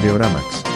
[0.00, 0.69] Videoramax.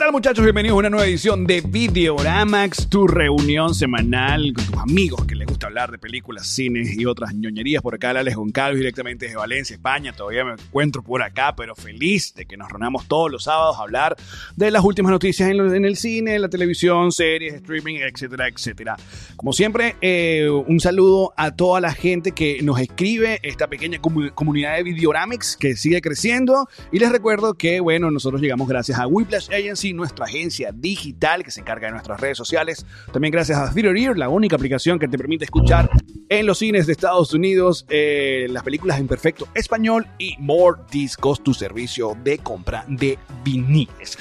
[0.00, 0.42] Tal muchachos?
[0.42, 5.46] Bienvenidos a una nueva edición de Videoramax, tu reunión semanal con tus amigos que les
[5.46, 7.82] gusta hablar de películas, cines y otras ñoñerías.
[7.82, 10.14] Por acá, Alex Goncalves, directamente desde Valencia, España.
[10.14, 13.82] Todavía me encuentro por acá, pero feliz de que nos reunamos todos los sábados a
[13.82, 14.16] hablar
[14.56, 18.96] de las últimas noticias en, el cine, en la televisión, series, streaming, etcétera, etcétera.
[19.36, 24.76] Como siempre, eh, un saludo a toda la gente que nos escribe, esta pequeña comunidad
[24.76, 26.70] de Videoramax que sigue creciendo.
[26.90, 31.50] Y les recuerdo que, bueno, nosotros llegamos gracias a Whiplash Agency nuestra agencia digital que
[31.50, 32.84] se encarga de nuestras redes sociales.
[33.12, 35.90] También gracias a Theater Ear, la única aplicación que te permite escuchar
[36.28, 41.42] en los cines de Estados Unidos eh, las películas en perfecto español y More Discos,
[41.42, 44.16] tu servicio de compra de viniles.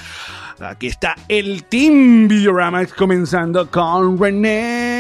[0.60, 4.99] Aquí está el Team Videorama comenzando con René.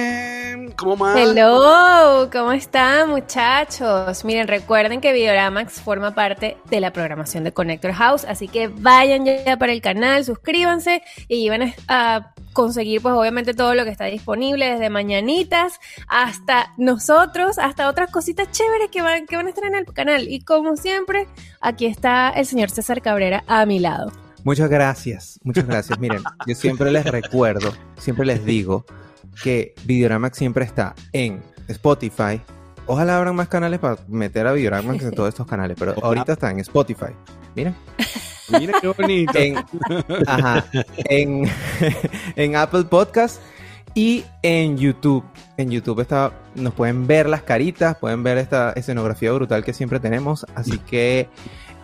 [0.79, 1.17] ¿Cómo más?
[1.17, 4.23] Hello, ¿cómo están muchachos?
[4.23, 9.25] Miren, recuerden que Videoramax forma parte de la programación de Connector House, así que vayan
[9.25, 14.05] ya para el canal, suscríbanse y van a conseguir pues obviamente todo lo que está
[14.05, 19.65] disponible desde mañanitas hasta nosotros, hasta otras cositas chéveres que van, que van a estar
[19.65, 20.29] en el canal.
[20.29, 21.27] Y como siempre,
[21.59, 24.13] aquí está el señor César Cabrera a mi lado.
[24.45, 25.99] Muchas gracias, muchas gracias.
[25.99, 28.85] Miren, yo siempre les recuerdo, siempre les digo
[29.43, 32.41] que Videoramax siempre está en Spotify.
[32.85, 36.51] Ojalá abran más canales para meter a Videoramax en todos estos canales, pero ahorita está
[36.51, 37.13] en Spotify.
[37.55, 37.75] Miren.
[38.59, 39.37] Mira qué bonito.
[39.37, 39.57] En,
[40.25, 40.65] ajá,
[41.05, 41.43] en,
[42.35, 43.39] en Apple Podcast
[43.93, 45.23] y en YouTube.
[45.57, 49.99] En YouTube está, nos pueden ver las caritas, pueden ver esta escenografía brutal que siempre
[49.99, 50.45] tenemos.
[50.55, 51.29] Así que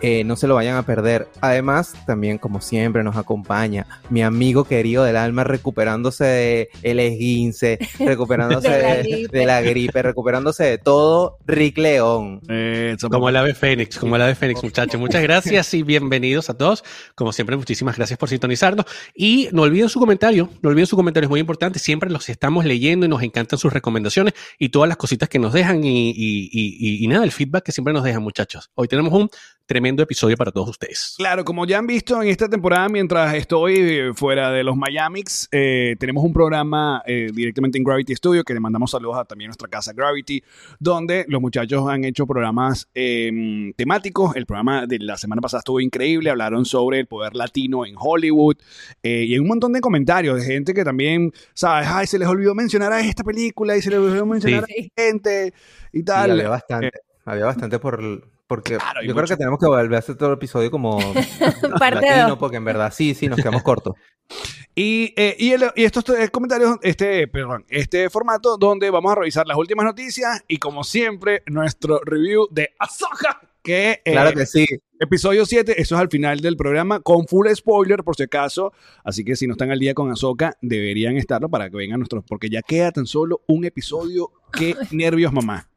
[0.02, 1.28] eh, no se lo vayan a perder.
[1.40, 7.78] Además, también como siempre nos acompaña mi amigo querido del alma recuperándose de el esguince,
[7.98, 12.40] recuperándose de, la gripe, recuperándose de todo, Rick León.
[12.48, 15.00] Eh, como el ave Fénix, como el ave Fénix, muchachos.
[15.00, 16.84] Muchas gracias y bienvenidos a todos.
[17.14, 18.84] Como siempre, muchísimas gracias por sintonizarnos.
[19.14, 21.78] Y no olviden su comentario, no olviden su comentario, es muy importante.
[21.78, 25.54] Siempre los estamos leyendo y nos encantan sus recomendaciones y todas las cositas que nos
[25.54, 28.70] dejan y, y nada, el feedback que siempre nos dejan, muchachos.
[28.74, 29.30] Hoy tenemos un
[29.66, 31.14] tremendo episodio para todos ustedes.
[31.16, 35.48] Claro, como ya han visto en esta temporada, mientras estoy eh, fuera de los Miami's,
[35.52, 39.48] eh, tenemos un programa eh, directamente en Gravity Studio, que le mandamos saludos a también
[39.48, 40.42] nuestra casa Gravity,
[40.78, 44.34] donde los muchachos han hecho programas em, temáticos.
[44.36, 48.56] El programa de la semana pasada estuvo increíble, hablaron sobre el poder latino en Hollywood
[49.02, 51.88] y hay un montón de comentarios de gente que también, ¿sabes?
[51.90, 55.02] Ay, se les olvidó mencionar a esta película y se les olvidó mencionar a esta
[55.02, 55.54] gente
[55.92, 56.32] y tal.
[56.32, 56.90] había bastante,
[57.24, 60.70] había bastante por porque yo creo que tenemos que volver a hacer todo el episodio
[60.70, 60.98] como
[61.80, 63.94] latino, porque en verdad sí, sí, nos quedamos cortos.
[64.78, 69.86] Y, eh, y, estos comentarios, este, perdón, este formato donde vamos a revisar las últimas
[69.86, 73.40] noticias y como siempre, nuestro review de Azoka.
[73.62, 74.66] Que, eh, claro que sí.
[75.00, 78.74] Episodio 7, eso es al final del programa, con full spoiler por si acaso.
[79.02, 82.22] Así que si no están al día con Azoka, deberían estarlo para que vengan nuestros,
[82.28, 84.30] porque ya queda tan solo un episodio.
[84.52, 85.70] Qué nervios, mamá.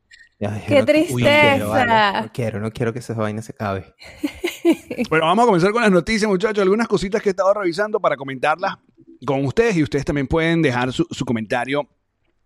[0.67, 2.21] ¡Qué tristeza!
[2.21, 3.93] no, quiero, no quiero que esa vaina se acabe.
[5.09, 6.61] bueno, vamos a comenzar con las noticias, muchachos.
[6.61, 8.77] Algunas cositas que he estado revisando para comentarlas
[9.25, 11.89] con ustedes y ustedes también pueden dejar su, comentario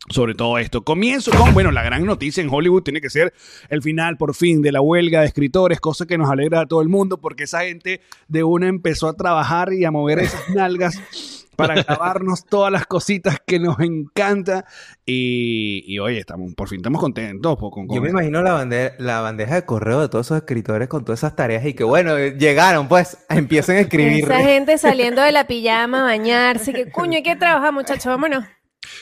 [0.09, 0.83] sobre todo esto.
[0.83, 3.31] Comienzo con, bueno, la gran noticia en Hollywood tiene que ser
[3.69, 6.81] el final, por fin, de la huelga de escritores, cosa que nos alegra a todo
[6.81, 11.42] el mundo porque esa gente de una empezó a trabajar y a mover esas nalgas
[11.55, 14.65] para grabarnos todas las cositas que nos encanta.
[15.05, 17.57] Y, y oye, estamos, por fin estamos contentos.
[17.57, 21.05] Con, Yo me imagino la bandeja, la bandeja de correo de todos esos escritores con
[21.05, 24.23] todas esas tareas y que bueno, llegaron, pues, empiecen a escribir.
[24.23, 28.45] Esa gente saliendo de la pijama, bañarse, que coño, hay que trabajar, muchachos, vámonos.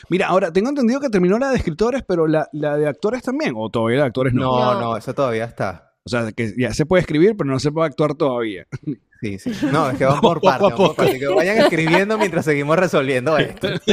[0.09, 3.53] Mira, ahora tengo entendido que terminó la de escritores, pero la, la de actores también,
[3.55, 4.59] o todavía de actores no.
[4.59, 5.90] No, no, eso todavía está.
[6.03, 8.67] O sea, que ya se puede escribir, pero no se puede actuar todavía.
[9.21, 9.51] Sí, sí.
[9.71, 11.19] No, es que vamos por partes.
[11.19, 13.67] Que vayan escribiendo mientras seguimos resolviendo esto.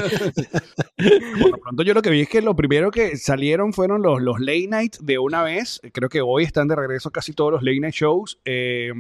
[1.42, 4.40] Por pronto yo lo que vi es que lo primero que salieron fueron los, los
[4.40, 5.82] late night de una vez.
[5.92, 8.40] Creo que hoy están de regreso casi todos los late night shows.
[8.46, 8.90] Eh,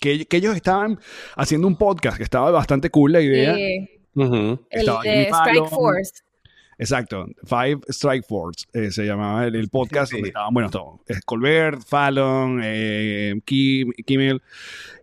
[0.00, 1.00] que, que, ellos estaban
[1.34, 3.56] haciendo un podcast, que estaba bastante cool la idea.
[3.56, 3.88] Sí.
[4.14, 6.22] El de Strike Force.
[6.78, 11.00] Exacto, Five Strike Force eh, se llamaba el, podcast donde estaban, bueno, todo.
[11.24, 14.42] Colbert, Fallon, eh, Kim, Kimmel.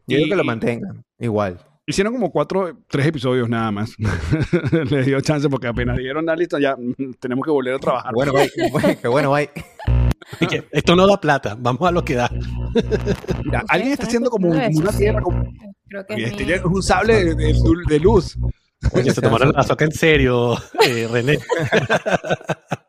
[0.07, 1.59] Yo y, que lo mantengan, igual.
[1.85, 3.95] Hicieron como cuatro, tres episodios nada más.
[4.89, 6.75] Les dio chance porque apenas dieron la lista, ya
[7.19, 8.13] tenemos que volver a trabajar.
[8.13, 8.97] Bueno, bye.
[9.01, 9.49] Qué bueno, bye.
[10.71, 12.29] esto no da plata, vamos a lo que da.
[13.43, 15.43] Mira, alguien está haciendo como, una tierra, como,
[15.87, 18.37] Creo que es, un sable de luz.
[18.91, 21.39] Oye, se tomaron la soca en serio, eh, René.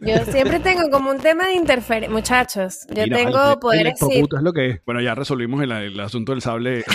[0.00, 2.10] Yo siempre tengo como un tema de interferencia.
[2.10, 4.08] Muchachos, yo Mira, tengo el poderes psíquicos.
[4.10, 4.80] electrocuto es lo que es.
[4.84, 6.84] Bueno, ya resolvimos el, el asunto del sable.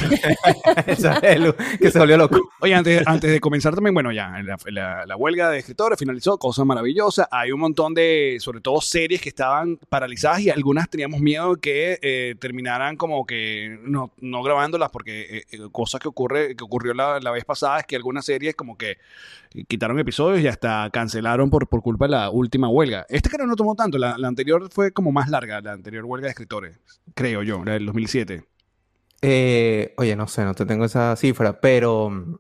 [1.80, 2.40] Que se volvió loco.
[2.60, 6.38] Oye, antes, antes de comenzar también, bueno, ya, la, la- la huelga de escritores finalizó,
[6.38, 7.28] cosa maravillosa.
[7.32, 11.98] Hay un montón de, sobre todo, series que estaban paralizadas y algunas teníamos miedo que
[12.02, 16.94] eh, terminaran como que no, no grabándolas, porque eh, eh, cosas que ocurre que ocurrió
[16.94, 18.98] la, la vez pasada es que algunas series como que
[19.68, 23.06] quitaron episodios y hasta cancelaron por, por culpa de la última huelga.
[23.10, 26.26] Este creo no tomó tanto, la, la anterior fue como más larga, la anterior huelga
[26.28, 26.80] de escritores,
[27.14, 28.46] creo yo, la del 2007.
[29.22, 32.36] Eh, oye, no sé, no te tengo esa cifra, pero mm,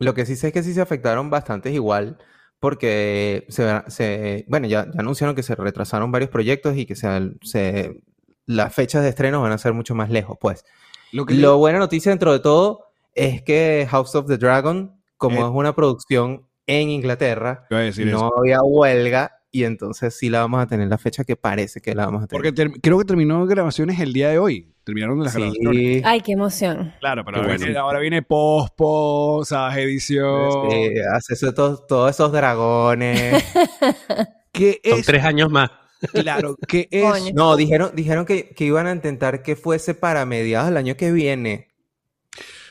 [0.00, 2.18] lo que sí sé es que sí se afectaron bastantes igual,
[2.60, 7.08] porque se, se- bueno, ya, ya anunciaron que se retrasaron varios proyectos y que se,
[7.42, 8.02] se-
[8.46, 10.64] las fechas de estreno van a ser mucho más lejos, pues.
[11.12, 12.84] Lo que Lo buena noticia dentro de todo
[13.14, 15.48] es que House of the Dragon, como Eh.
[15.48, 18.38] es una producción en Inglaterra, iba a decir no eso.
[18.38, 22.06] había huelga y entonces sí la vamos a tener la fecha que parece que la
[22.06, 22.42] vamos a tener.
[22.42, 24.72] Porque ter- creo que terminó grabaciones el día de hoy.
[24.84, 25.76] Terminaron las grabaciones.
[25.96, 26.92] Sí, Ay, qué emoción.
[27.00, 27.64] Claro, pero ahora, bueno.
[27.64, 29.78] viene, ahora viene post-po, ¿sabes?
[29.78, 30.70] Edición.
[30.70, 33.42] sí, hace eso, todos, todos esos dragones.
[34.52, 35.06] ¿Qué Son es?
[35.06, 35.70] tres años más.
[36.12, 37.02] Claro, ¿qué es?
[37.04, 37.32] Coño.
[37.34, 41.10] No, dijeron, dijeron que, que iban a intentar que fuese para mediados del año que
[41.12, 41.68] viene.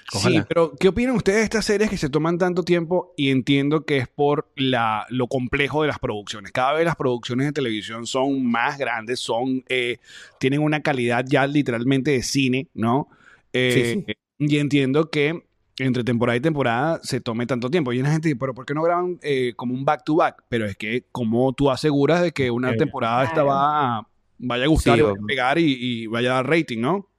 [0.07, 0.45] Sí, Ojalá.
[0.47, 3.13] pero ¿qué opinan ustedes de estas series que se toman tanto tiempo?
[3.17, 6.51] Y entiendo que es por la, lo complejo de las producciones.
[6.51, 9.97] Cada vez las producciones de televisión son más grandes, son eh,
[10.39, 13.09] tienen una calidad ya literalmente de cine, ¿no?
[13.51, 15.43] Eh, Sí, Y entiendo que
[15.79, 17.91] entre temporada y temporada se tome tanto tiempo.
[17.91, 20.43] Y hay una gente dice, pero ¿por qué no graban eh, como un back-to-back?
[20.49, 24.67] Pero es que, ¿cómo tú aseguras de que una Eh, temporada esta va vaya a
[24.67, 27.09] gustar Sí, y vaya a pegar y, y vaya a dar rating, ¿no?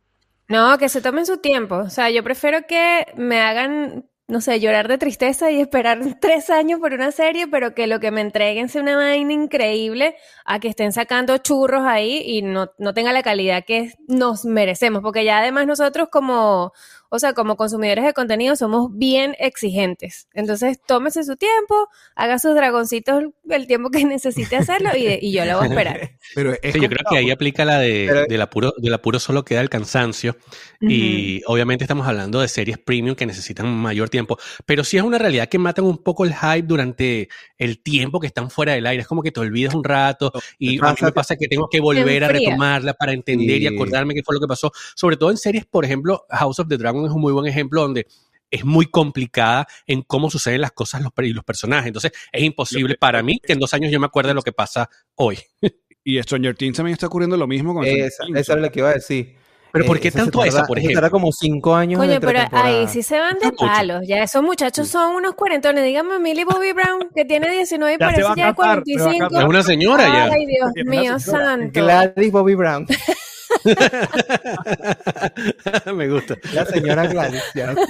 [0.48, 1.76] No, que se tomen su tiempo.
[1.76, 6.50] O sea, yo prefiero que me hagan, no sé, llorar de tristeza y esperar tres
[6.50, 10.60] años por una serie, pero que lo que me entreguen sea una vaina increíble a
[10.60, 15.02] que estén sacando churros ahí y no, no tenga la calidad que nos merecemos.
[15.02, 16.72] Porque ya además nosotros como,
[17.10, 20.28] o sea, como consumidores de contenido somos bien exigentes.
[20.34, 25.44] Entonces, tómese su tiempo, haga sus dragoncitos el tiempo que necesite hacerlo y, y yo
[25.44, 26.10] lo voy a esperar.
[26.34, 29.18] Pero es Sí, yo creo que ahí aplica la de Pero- del apuro, del apuro
[29.18, 30.36] solo queda el cansancio.
[30.80, 34.38] Y obviamente estamos hablando de series premium que necesitan mayor tiempo.
[34.66, 38.26] Pero sí es una realidad que matan un poco el hype durante el tiempo que
[38.26, 39.02] están fuera del aire.
[39.02, 41.80] Es como que te olvidas un rato y a mí me pasa que tengo que
[41.80, 43.74] volver a retomarla para entender y Sí.
[43.74, 44.70] acordarme qué fue lo que pasó.
[44.94, 47.82] Sobre todo en series, por ejemplo, House of the Dragon es un muy buen ejemplo
[47.82, 48.06] donde
[48.50, 51.88] es muy complicada en cómo suceden las cosas los, y los personajes.
[51.88, 54.52] Entonces, es imposible para mí que en dos años yo me acuerde de lo que
[54.52, 55.38] pasa hoy.
[56.08, 58.90] Y Stranger Things también está ocurriendo lo mismo con Esa, esa es lo que iba
[58.90, 59.34] a decir.
[59.72, 61.00] Pero ¿por Eh, qué esa se tanto esa, tarda- por esa ejemplo?
[61.00, 64.02] tarda como cinco años Coño, pero ahí sí se van de palos.
[64.06, 65.82] Ya esos muchachos son unos cuarentones.
[65.82, 68.54] Dígame, Millie Bobby Brown, que tiene 19 y parece ya de casar, se va a
[68.54, 69.18] 45.
[69.28, 69.42] casar.
[69.42, 70.24] Es una señora ya.
[70.32, 71.70] Ay, Dios mío, santo.
[71.80, 72.86] Gladys Bobby Brown.
[75.94, 76.36] me gusta.
[76.52, 77.42] La señora Gladys.
[77.54, 77.74] ya.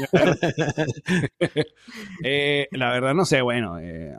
[2.23, 4.17] Eh, la verdad no sé, bueno, eh,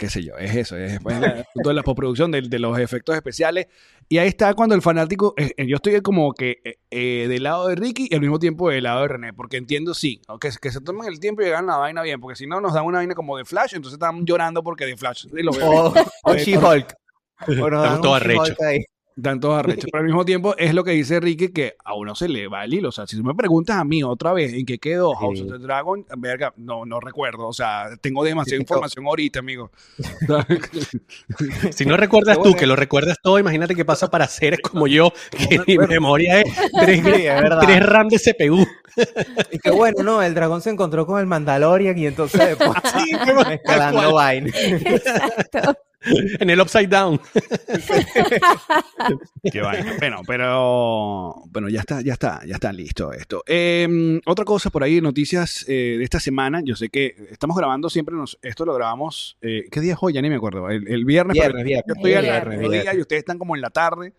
[0.00, 3.14] qué sé yo, es eso, es después la, toda la postproducción de, de los efectos
[3.14, 3.66] especiales.
[4.08, 7.42] Y ahí está cuando el fanático, eh, eh, yo estoy como que eh, eh, del
[7.42, 10.38] lado de Ricky y al mismo tiempo del lado de René, porque entiendo sí, ¿no?
[10.38, 12.72] que, que se tomen el tiempo y hagan la vaina bien, porque si no nos
[12.72, 15.50] dan una vaina como de Flash, entonces están llorando porque de Flash veo.
[15.62, 15.92] O,
[16.24, 16.94] o She-Hulk.
[17.62, 18.20] O nos dan un.
[18.20, 18.84] She-Hulk ahí.
[19.20, 19.84] Están todos arrechos.
[19.92, 22.64] Pero al mismo tiempo es lo que dice Ricky, que a uno se le va
[22.64, 22.88] el hilo.
[22.88, 25.44] O sea, si tú me preguntas a mí otra vez en qué quedó House Sí.
[25.44, 27.46] of the Dragon, verga, no, no recuerdo.
[27.46, 29.70] O sea, tengo demasiada Sí, información ahorita, amigo.
[31.72, 35.12] Si no recuerdas tú, que lo recuerdas todo, imagínate qué pasa para seres como yo,
[35.30, 37.86] que No mi memoria es 3, Sí, es verdad.
[37.86, 38.66] RAM de CPU.
[39.50, 43.12] Y que bueno, no, el dragón se encontró con el Mandalorian y entonces después Sí,
[43.64, 44.12] cual.
[44.12, 44.50] vaina.
[44.56, 45.76] Exacto.
[46.40, 47.20] En el Upside Down.
[49.52, 49.94] Qué vaina.
[49.98, 53.42] Bueno, pero bueno, ya está, ya está, ya está listo esto.
[53.46, 56.60] Eh, otra cosa por ahí, noticias eh, de esta semana.
[56.64, 59.36] Yo sé que estamos grabando siempre, nos, esto lo grabamos.
[59.42, 60.12] eh, ¿Qué día es hoy?
[60.14, 60.68] Ya ni me acuerdo.
[60.70, 61.84] El, el viernes, pero Viernes, viernes.
[61.86, 62.98] yo estoy al Viernes, mediodía viernes.
[62.98, 64.12] y ustedes están como en la tarde.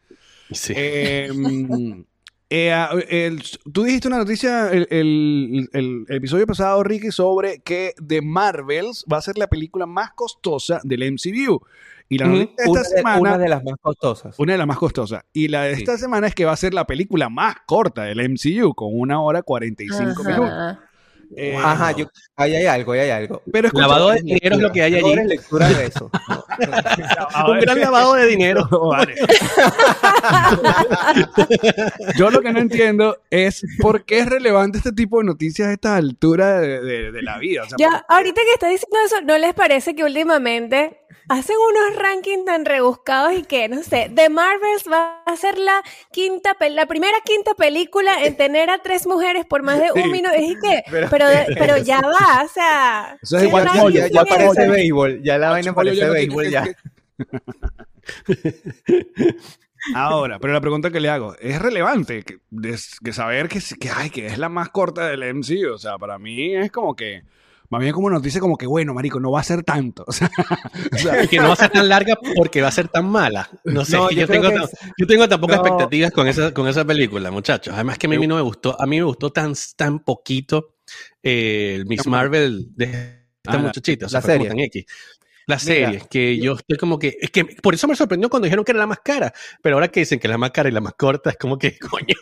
[0.51, 0.73] Sí.
[2.53, 3.41] Eh, ah, el-
[3.71, 9.05] tú dijiste una noticia el, el- el- el episodio pasado, Ricky, sobre que The Marvels
[9.11, 11.61] va a ser la película más costosa del MCU.
[12.09, 14.35] Y la noticia de esta Una de, semana, una de las más costosas.
[14.37, 15.23] una de las más costosas.
[15.31, 15.83] Y la de Sí.
[15.83, 19.21] esta semana es que va a ser la película más corta del MCU, con una
[19.21, 20.77] hora 45 minutos.
[21.31, 21.41] Ajá.
[21.43, 23.41] Eh, Ajá, yo, ahí hay algo, ahí hay algo.
[23.51, 25.27] Pero escucha, Lavado de dinero es lo que hay No allí.
[25.27, 26.09] lectura de eso.
[26.61, 27.51] No.
[27.53, 28.67] Un gran lavado de dinero.
[28.91, 29.15] Vale.
[32.17, 35.73] Yo lo que no entiendo es por qué es relevante este tipo de noticias a
[35.73, 37.63] esta altura de, de- de la vida.
[37.63, 40.97] O sea, Ya, ahorita que está diciendo eso, ¿no les parece que últimamente
[41.29, 45.81] hacen unos rankings tan rebuscados y que, no sé, The Marvels va a ser la
[46.11, 50.09] quinta, la primera quinta película en tener a tres mujeres por más de un Sí.
[50.09, 50.33] minuto?
[50.35, 53.17] Es que, Pero- pero, pero, ya va, o sea.
[53.21, 55.21] Eso es ¿qué igual pollo, ya, parece béisbol.
[55.23, 56.65] Ya la vaina Pollo, parece no béisbol ya.
[59.95, 64.27] Ahora, pero la pregunta que le hago, ¿es relevante que, saber que, que, ay, que
[64.27, 65.73] es la más corta del MCU?
[65.73, 67.23] O sea, para mí es como que,
[67.69, 70.05] más bien como noticia como que, bueno, marico, no va a ser tanto.
[70.07, 70.29] O sea,
[70.93, 73.07] o sea, Y que no va a ser tan larga porque va a ser tan
[73.09, 73.49] mala.
[73.63, 75.35] No sé, No, yo, tengo, es- yo tengo No.
[75.55, 77.73] expectativas con esa, con esa película, muchachos.
[77.73, 80.75] Además que a mí no me gustó, a mí me gustó tan, tan poquito
[81.23, 84.05] eh, el Miss Marvel de esta Ah, la- muchachita.
[84.05, 84.47] o sea, la serie.
[84.49, 84.85] tan X.
[85.47, 85.59] La Mira.
[85.59, 88.71] serie, que yo estoy como que, es que por eso me sorprendió cuando dijeron que
[88.71, 89.33] era la más cara,
[89.63, 91.57] pero ahora que dicen que es la más cara y la más corta, es como
[91.57, 92.13] que, coño,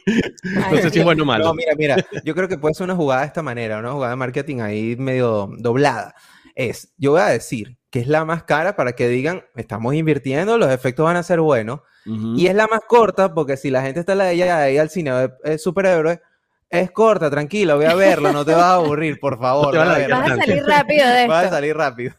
[0.71, 1.43] no sé si es bueno o malo.
[1.45, 4.11] No, mira, mira, yo creo que puede ser una jugada de esta manera, una jugada
[4.11, 6.15] de marketing ahí medio doblada.
[6.55, 10.57] Es, yo voy a decir que es la más cara para que digan, estamos invirtiendo,
[10.57, 13.99] los efectos van a ser buenos, y es la más corta porque si la gente
[13.99, 15.11] está la de ella ahí al cine
[15.43, 16.19] de superhéroes,
[16.69, 19.73] es corta, tranquila, voy a verla, no te vas a aburrir, por favor.
[19.73, 20.07] No a.
[20.07, 22.13] Vas a salir rápido de Vas a salir rápido.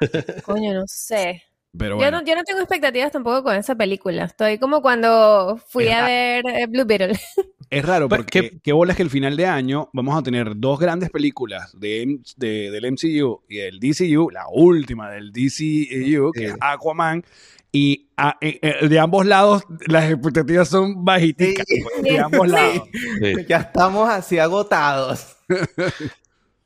[0.44, 1.42] Coño, no sé.
[1.76, 4.24] pero Yo, no, yo no tengo expectativas tampoco con esa película.
[4.24, 7.18] Estoy como cuando fui a ver eh, Blue Beetle.
[7.70, 10.24] Es raro Pero, porque ¿qué- qué bola es que el final de año vamos a
[10.24, 16.46] tener dos grandes películas de, del MCU y del DCU, la última del DCU, que
[16.46, 17.24] es Aquaman,
[17.72, 21.82] y a- eh, eh, de ambos lados las expectativas son bajiticas, Sí.
[21.82, 22.82] pues, de ambos lados.
[23.22, 23.32] Sí.
[23.48, 25.36] Ya estamos así agotados.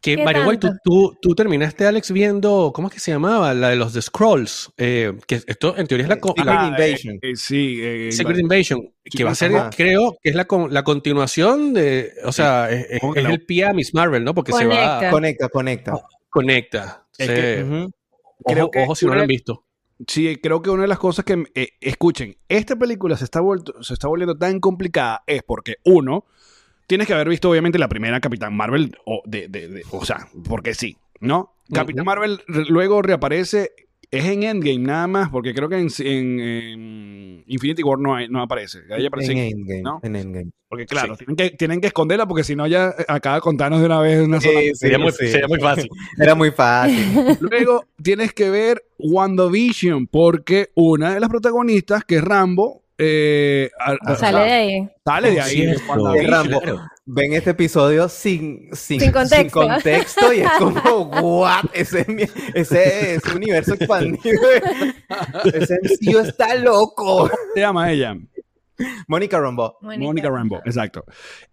[0.00, 3.54] Que, ¿Qué Mario Guay, tú, tú, tú terminaste, Alex, viendo, ¿cómo es que se llamaba?
[3.54, 4.70] La de los The Scrolls.
[4.76, 7.14] eh, que esto, en teoría, es la, co- Secret la- Ah, Invasion.
[7.14, 9.70] eh, eh, sí, eh, Secret Invasion, que va a ser, Ajá.
[9.74, 13.24] creo, que es la, con- la continuación de, o sea, es, es- ¿Cómo que es
[13.24, 14.34] la- el pie a Miss Marvel, ¿no?
[14.34, 15.92] Porque se va, Conecta, conecta.
[16.28, 17.06] conecta.
[17.16, 17.90] Es ojo,
[18.44, 19.64] creo que ojo si no lo han visto.
[20.06, 23.82] Sí, creo que una de las cosas que eh, escuchen, esta película se está, vuelto-
[23.82, 26.24] se está volviendo tan complicada es porque uno
[26.86, 30.28] tienes que haber visto obviamente la primera Capitán Marvel o de, de- de- o sea,
[30.48, 31.54] porque sí, ¿no?
[31.72, 32.04] Capitán.
[32.04, 33.72] Marvel luego reaparece
[34.18, 38.28] es en Endgame nada más porque creo que en, en- en Infinity War no, hay-
[38.28, 39.82] no aparece, ahí aparece En en- Endgame.
[39.82, 40.00] ¿no?
[40.02, 40.50] En Endgame.
[40.68, 43.86] porque claro, tienen que tienen que esconderla porque si no ya acaba con Thanos de
[43.86, 45.26] una vez una sola Sí, Sería, sí, muy, sí.
[45.28, 45.88] sería muy fácil.
[46.18, 47.38] Era muy fácil.
[47.40, 53.96] Luego tienes que ver WandaVision, porque una de las protagonistas, que es Rambo, eh, a-
[54.12, 54.88] a- Sale de ahí.
[55.04, 55.66] sale de ahí.
[55.66, 55.76] De.
[56.26, 56.60] Rambo.
[56.60, 56.80] claro.
[57.06, 59.60] Ven este episodio sin, sin, Sin contexto.
[59.60, 61.64] sin contexto y es como, what?
[61.74, 62.22] Ese, es mi-
[62.54, 64.20] ese, ese universo expandido.
[65.52, 67.30] Ese MCU está loco.
[67.54, 68.16] Se llama ella.
[69.06, 69.78] Mónica Rambo.
[69.82, 71.04] Mónica Rambo, exacto.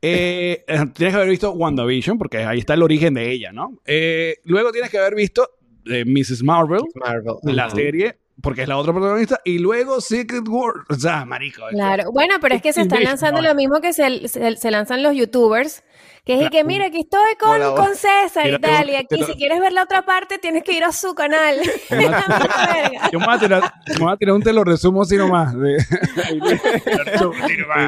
[0.02, 3.80] Eh, eh, tienes que haber visto WandaVision, porque ahí está el origen de ella, ¿no?
[3.86, 5.48] Eh, luego tienes que haber visto
[5.86, 6.42] eh, Mrs.
[6.44, 7.36] Marvel, Marvel.
[7.44, 10.74] la serie, porque es la otra protagonista, y luego Secret War.
[10.90, 11.62] O sea, marico.
[11.64, 12.12] esto- Claro.
[12.12, 15.16] Bueno, pero es que se están lanzando lo mismo que se, se- se lanzan los
[15.16, 15.84] youtubers.
[16.24, 18.92] Que es de que, mira, aquí estoy con, Hola, con César y tal.
[18.92, 21.56] Y aquí, si quieres ver la otra parte, tienes que ir a su canal.
[23.12, 25.58] Yo me voy a tirar, me voy a tirar un te lo resumo así nomás.
[25.60, 25.78] de-.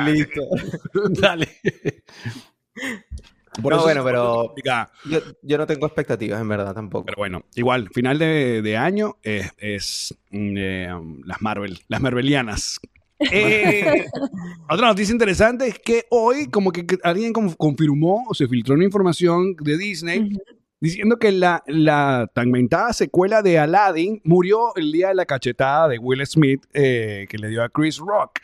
[0.08, 0.42] Y listo.
[1.22, 1.48] Dale.
[3.62, 4.56] Por No, eso bueno, pero-.
[5.06, 7.06] Yo, yo no tengo expectativas, en verdad, tampoco.
[7.06, 10.90] Pero bueno, igual, final de, de año es, es, mm, eh,
[11.26, 12.80] las Marvel, las Marvelianas.
[13.32, 14.06] Eh,
[14.70, 19.56] otra noticia interesante es que hoy como que alguien confirmó o se filtró una información
[19.62, 20.30] de Disney
[20.82, 25.88] diciendo que la, la tan mentada secuela de Aladdin murió el día de la cachetada
[25.88, 28.40] de Will Smith eh, que le dio a Chris Rock.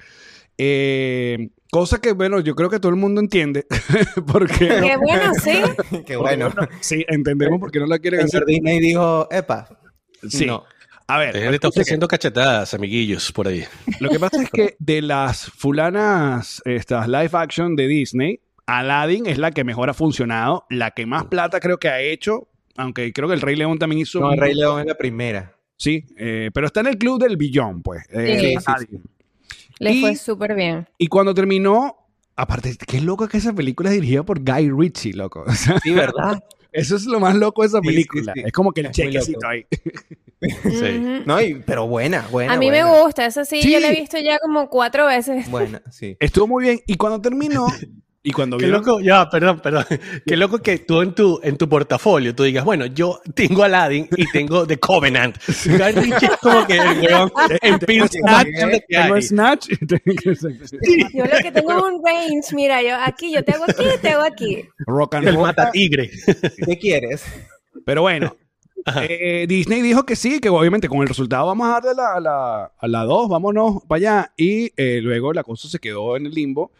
[0.58, 3.66] Eh, cosa que, bueno, yo creo que todo el mundo entiende.
[4.28, 4.68] porque...
[4.68, 5.62] Qué bueno, sí.
[6.06, 6.52] Qué bueno.
[6.82, 8.46] Sí, entendemos por qué no la quieren El hacer.
[8.46, 9.68] Disney dijo, epa,
[10.28, 10.46] Sí.
[10.46, 10.64] no.
[11.08, 13.64] A ver, Él está ofreciendo cachetadas, amiguillos, por ahí.
[14.00, 19.40] Lo que pasa es que de las fulanas, estas live action de Disney, Aladdin es
[19.40, 22.48] la que mejor ha funcionado, la que más plata creo que ha hecho,
[22.78, 24.20] aunque creo que el Rey León también hizo.
[24.20, 25.56] No, el Rey León es la primera.
[25.78, 28.04] Sí, eh, pero está en el club del billón, pues.
[28.12, 29.00] eh, Sí.
[29.79, 30.88] Le Y- fue súper bien.
[30.98, 31.95] Y cuando terminó,
[32.36, 35.43] aparte, qué loco que esa película es dirigida por Guy Ritchie, loco.
[35.48, 36.43] O sea, Sí, ¿verdad?
[36.71, 38.33] eso es lo más loco de esa Sí, sí, película.
[38.36, 38.41] sí.
[38.45, 39.65] Es como que el chequecito ahí.
[40.41, 41.21] Sí.
[41.25, 42.53] No, y- pero buena, buena.
[42.53, 42.86] A mí buena.
[42.93, 43.74] me gusta, eso sí, Sí.
[43.74, 45.51] yo la he visto ya como cuatro veces.
[45.51, 46.15] Buena, sí.
[46.21, 46.79] Estuvo muy bien.
[46.88, 47.65] Y cuando terminó,
[48.29, 48.86] Y cuando Qué vieron...
[48.86, 49.86] loco, ya, perdón, perdón.
[50.25, 54.07] Qué loco que tú en tu, en tu portafolio tú digas, bueno, yo tengo Aladdin
[54.15, 55.36] y tengo The Covenant.
[55.50, 58.48] Es como que el weón en Tengo Snatch
[58.88, 59.69] tengo Snatch.
[61.12, 64.09] Yo lo que tengo es un range, mira, yo aquí, yo te hago aquí, te
[64.09, 64.63] hago aquí.
[64.86, 65.48] Rock and el roll.
[65.48, 66.12] mata tigre.
[66.67, 67.24] ¿Qué quieres?
[67.83, 68.36] Pero bueno,
[69.01, 72.19] eh, Disney dijo que sí, que obviamente con el resultado vamos a darle la, a
[72.19, 74.33] la, a la 2, vámonos para allá.
[74.38, 76.71] Y eh, luego la cosa se quedó en el limbo.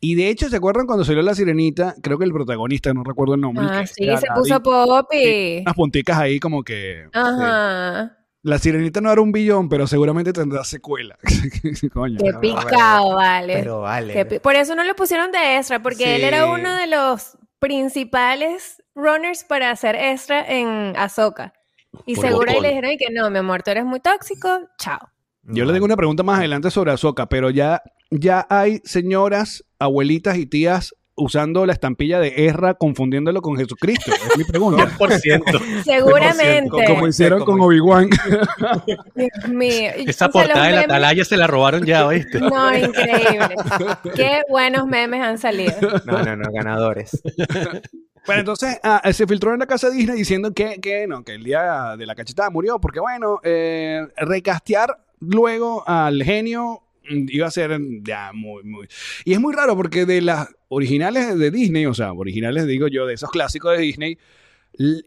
[0.00, 1.94] Y de hecho, ¿se acuerdan cuando salió La Sirenita?
[2.02, 3.66] Creo que el protagonista, no recuerdo el nombre.
[3.70, 5.58] Ah, sí, se puso popi.
[5.62, 7.06] Unas punticas ahí como que...
[7.12, 8.18] Ajá.
[8.42, 11.16] La Sirenita no era un billón, pero seguramente tendrá secuela.
[11.94, 12.18] Coño.
[12.18, 13.54] Qué picado, vale.
[13.54, 14.26] Pero vale.
[14.40, 16.50] Por eso no lo pusieron de extra, porque él era Sí.
[16.60, 21.52] uno de los principales runners para hacer extra en Ahsoka.
[22.06, 24.48] Y Por seguro ahí le dijeron y que no, mi amor, tú eres muy tóxico,
[24.78, 24.98] chao.
[25.42, 30.38] Yo le tengo una pregunta más adelante sobre Azoka, pero ya, ya hay señoras, abuelitas
[30.38, 34.10] y tías usando la estampilla de Ezra confundiéndolo con Jesucristo.
[34.12, 34.88] Es mi pregunta.
[34.98, 35.82] 100%.
[35.84, 36.84] Seguramente.
[36.86, 38.10] como hicieron con Obi-Wan.
[39.14, 39.90] Dios mío.
[39.98, 42.40] Y, Esa o sea, los portada de la memes- atalaya se la robaron ya, ¿oíste?
[42.40, 43.54] No, increíble.
[44.14, 45.74] Qué buenos memes han salido.
[46.04, 47.22] No, no, no, ganadores.
[48.26, 51.34] Bueno, entonces ah, se filtró en la casa de Disney diciendo que, que no, que
[51.34, 57.50] el día de la cachetada murió porque, bueno, eh, recastear luego al genio iba a
[57.50, 58.88] ser ya muy, muy...
[59.24, 63.06] Y es muy raro porque de las originales de Disney, o sea, originales digo yo,
[63.06, 64.18] de esos clásicos de Disney,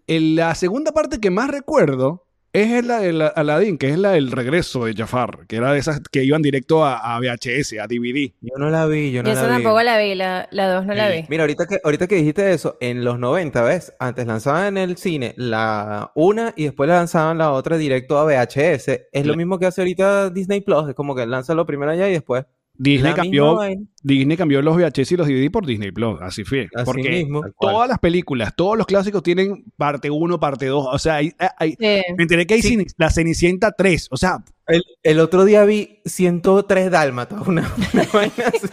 [0.08, 2.27] la segunda parte que más recuerdo
[2.62, 5.80] es la de la- Aladdin, que es la del regreso de Jafar, que era de
[5.80, 8.34] esas que iban directo a, a VHS, a DVD.
[8.42, 9.48] Yo no la vi, yo no Yo la vi.
[9.54, 11.26] tampoco la vi, la, la dos no la vi.
[11.30, 13.94] Mira, ahorita que, ahorita que dijiste eso, en los 90, ¿ves?
[14.00, 18.26] Antes lanzaban en el cine la una y después la lanzaban la otra directo a
[18.26, 19.08] VHS.
[19.12, 22.08] Es lo mismo que hace ahorita Disney Plus, es como que lanza lo primero allá
[22.10, 22.46] y después.
[22.78, 23.60] Disney cambió.
[24.04, 26.70] Disney cambió los VHS y los DVD por Disney Plus, así fue.
[26.76, 27.42] Así porque mismo.
[27.60, 30.88] Todas las películas, todos los clásicos tienen parte 1, parte 2.
[30.92, 32.02] O sea, hay, hay- Sí.
[32.16, 32.86] me enteré que hay Sí.
[32.98, 34.08] la Cenicienta 3.
[34.12, 38.68] O sea, El, el otro día vi 103 dálmatas, una, una vaina así.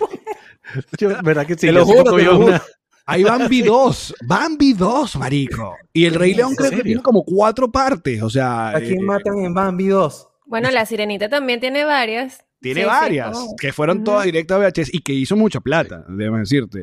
[0.98, 1.66] Yo, ¿Verdad que sí?
[1.66, 2.46] Te lo juro, te lo juro.
[2.46, 2.62] una-
[3.06, 4.14] hay Bambi 2.
[4.26, 5.74] Bambi 2, marico.
[5.92, 6.84] Y el Rey ¿En León creo que serio?
[6.90, 8.22] tiene como cuatro partes.
[8.22, 10.28] O sea, ¿A quién eh, matan en Bambi 2?
[10.46, 12.44] Bueno, la sirenita también tiene varias.
[12.64, 16.40] Tiene Sí, varias que fueron todas directas a VHS y que hizo mucha plata, déjame
[16.40, 16.80] decirte.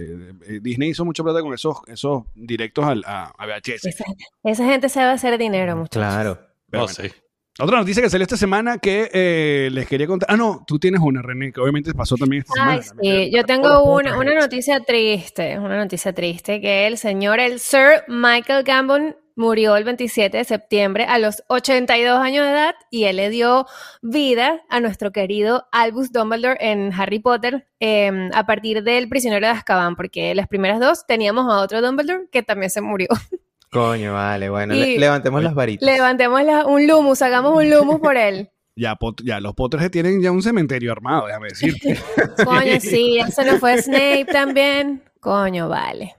[0.48, 3.86] Eh, Disney hizo mucha plata con esos, esos directos al- a, a VHS.
[3.86, 4.04] Esa,
[4.44, 5.92] esa gente sabe hacer dinero, muchachos.
[6.02, 6.36] Claro.
[6.70, 6.94] Pero No bueno.
[7.10, 7.12] sé.
[7.60, 10.30] Otra noticia que salió esta semana que eh, les quería contar.
[10.32, 13.02] Ah, no, tú tienes una, René, que obviamente pasó también esta Ay, semana.
[13.04, 18.04] sí, yo tengo una, una noticia triste, una noticia triste, que el señor, el Sir
[18.08, 23.18] Michael Gambon, murió el 27 de septiembre a los 82 años de edad y él
[23.18, 23.66] le dio
[24.02, 29.54] vida a nuestro querido Albus Dumbledore en Harry Potter eh, a partir del prisionero de
[29.54, 33.08] Azkaban, porque las primeras dos teníamos a otro Dumbledore que también se murió.
[33.72, 34.74] Coño, vale, bueno.
[34.74, 35.86] Le- levantemos las varitas.
[35.86, 38.50] Levantemos la- un lumus, hagamos un lumus por él.
[38.74, 42.00] Ya, Pot- ya los Potters tienen ya un cementerio armado, déjame decirte.
[42.46, 45.04] Coño, sí, se nos fue Snape también.
[45.20, 46.16] Coño, vale.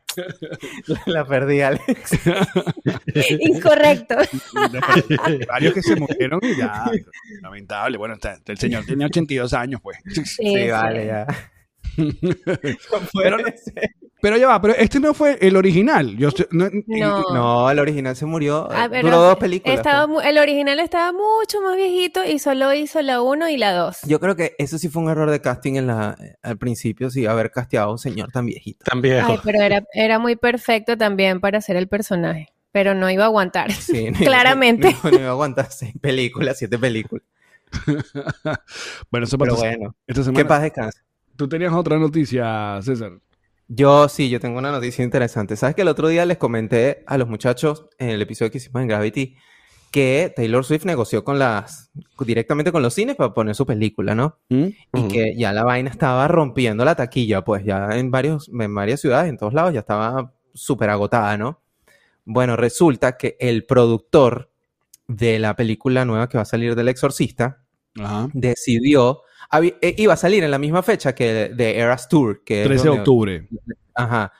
[1.07, 2.19] La perdí, Alex.
[3.41, 4.17] Incorrecto.
[5.49, 6.91] Varios que se murieron y ya,
[7.41, 7.99] lamentable.
[7.99, 9.99] Bueno, está- el señor tenía 82 años, pues.
[10.25, 11.27] Sí, vale, ya.
[13.13, 13.37] Pero,
[14.23, 16.17] pero ya va, pero este no fue el original.
[16.17, 17.23] Yo estoy- no- No.
[17.35, 18.69] No, el original se murió.
[18.71, 19.77] Ah, pero Duró dos películas.
[19.77, 20.09] estaba pues.
[20.09, 23.99] mu- el original estaba mucho más viejito y solo hizo la 1 y la 2.
[24.07, 27.27] Yo creo que eso sí fue un error de casting en la, al principio, sí,
[27.27, 28.85] haber casteado a un señor tan viejito.
[28.85, 29.33] Tan viejo.
[29.33, 32.49] Ay, pero era, era muy perfecto también para ser el personaje.
[32.71, 33.71] Pero no iba a aguantar.
[33.73, 34.97] Sí, no- Claramente.
[35.05, 37.25] No, no iba a aguantar seis películas, siete películas.
[39.11, 40.49] bueno, eso Pero pasó bueno, esta que semana.
[40.49, 40.99] paz descanse.
[41.37, 43.13] Tú tenías otra noticia, César.
[43.69, 45.57] Yo sí, yo tengo una noticia interesante.
[45.57, 48.83] ¿Sabes que el otro día les comenté a los muchachos en el episodio que hicimos
[48.83, 49.37] en Gravity
[49.91, 51.91] que Taylor Swift negoció con las
[52.25, 54.39] directamente con los cines para poner su película, ¿no?
[54.49, 55.09] Y Ujú.
[55.09, 59.29] que ya la vaina estaba rompiendo la taquilla, pues ya en varios en varias ciudades,
[59.29, 61.61] en todos lados ya estaba súper agotada, ¿no?
[62.25, 64.51] Bueno, resulta que el productor
[65.09, 67.63] de la película nueva que va a salir del Exorcista
[68.01, 68.31] Ajá.
[68.33, 69.21] decidió
[69.53, 72.67] habi- eh, iba a salir en la misma fecha que de Eras Tour, que es
[72.69, 73.49] 13 de octubre.
[73.95, 74.33] Ajá.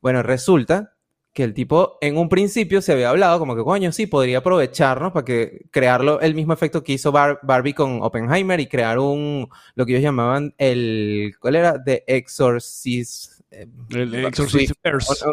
[0.00, 0.94] Bueno, resulta
[1.32, 5.12] que el tipo en un principio se había hablado como que, coño, sí, podría aprovecharnos
[5.12, 9.48] para que crearlo el mismo efecto que hizo Bar- Barbie con Oppenheimer y crear un,
[9.76, 11.82] lo que ellos llamaban el, ¿cuál era?
[11.82, 13.40] The Exorcist.
[13.52, 14.24] eh, El.
[14.26, 15.24] Exorcist Eros-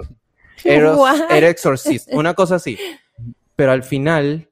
[1.30, 2.78] era Exorcist, una cosa así.
[3.56, 4.47] Pero al final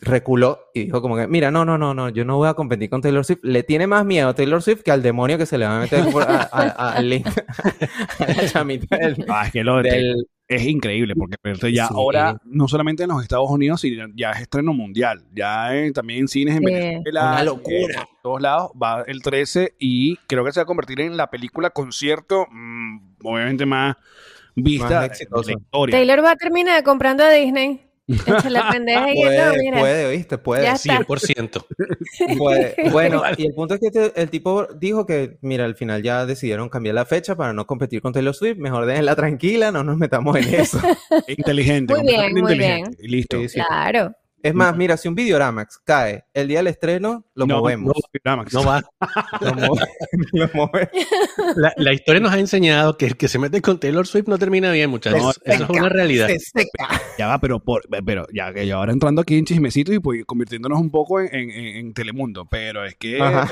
[0.00, 2.88] reculó y dijo como que, mira, no, no, no, no, yo no voy a competir
[2.88, 3.40] con Taylor Swift.
[3.42, 5.80] Le tiene más miedo a Taylor Swift que al demonio que se le va a
[5.80, 9.82] meter por, a, a- a- al link, a la chamita del, Ah, es que lo
[9.82, 11.94] de del- es increíble porque pero ya Sí.
[11.96, 16.20] ahora no solamente en los Estados Unidos sino ya es estreno mundial ya en- también
[16.20, 16.72] en cines en Sí.
[16.72, 18.08] Venezuela Una en locura.
[18.22, 21.70] todos lados va el 13 y creo que se va a convertir en la película
[21.70, 23.96] concierto mm, obviamente más
[24.54, 27.80] vista Más de la historia Taylor va a terminar comprando a Disney.
[28.08, 29.80] Echa la pendeja y que no, puede, mira.
[29.80, 30.38] puede, ¿oíste?
[30.38, 30.62] Puede.
[30.62, 30.98] Ya está.
[31.00, 31.64] 100%.
[32.38, 32.74] Puede.
[32.92, 36.24] Bueno, y el punto es que este- el tipo dijo que, mira, al final ya
[36.26, 38.58] decidieron cambiar la fecha para no competir con Taylor Swift.
[38.58, 40.78] Mejor déjenla tranquila, no nos metamos en eso.
[41.28, 42.96] inteligente Muy bien, muy inteligente.
[43.02, 43.60] y listo Sí, sí.
[43.66, 44.12] Claro.
[44.48, 47.94] Es más, mira, si un Videoramax cae el día del estreno, lo no, movemos.
[48.52, 48.82] no, va.
[49.40, 49.76] Lo, mo-
[50.32, 50.90] lo movemos.
[51.56, 54.38] La, la historia nos ha enseñado que el que se mete con Taylor Swift no
[54.38, 55.20] termina bien, muchachos.
[55.22, 56.26] No, Eso es una realidad.
[56.28, 57.00] Se seca.
[57.18, 60.80] ya va pero por, pero ya que ahora entrando aquí en chismecitos y pues convirtiéndonos
[60.80, 63.48] un poco en, en- en- en Telemundo pero es que eh, a-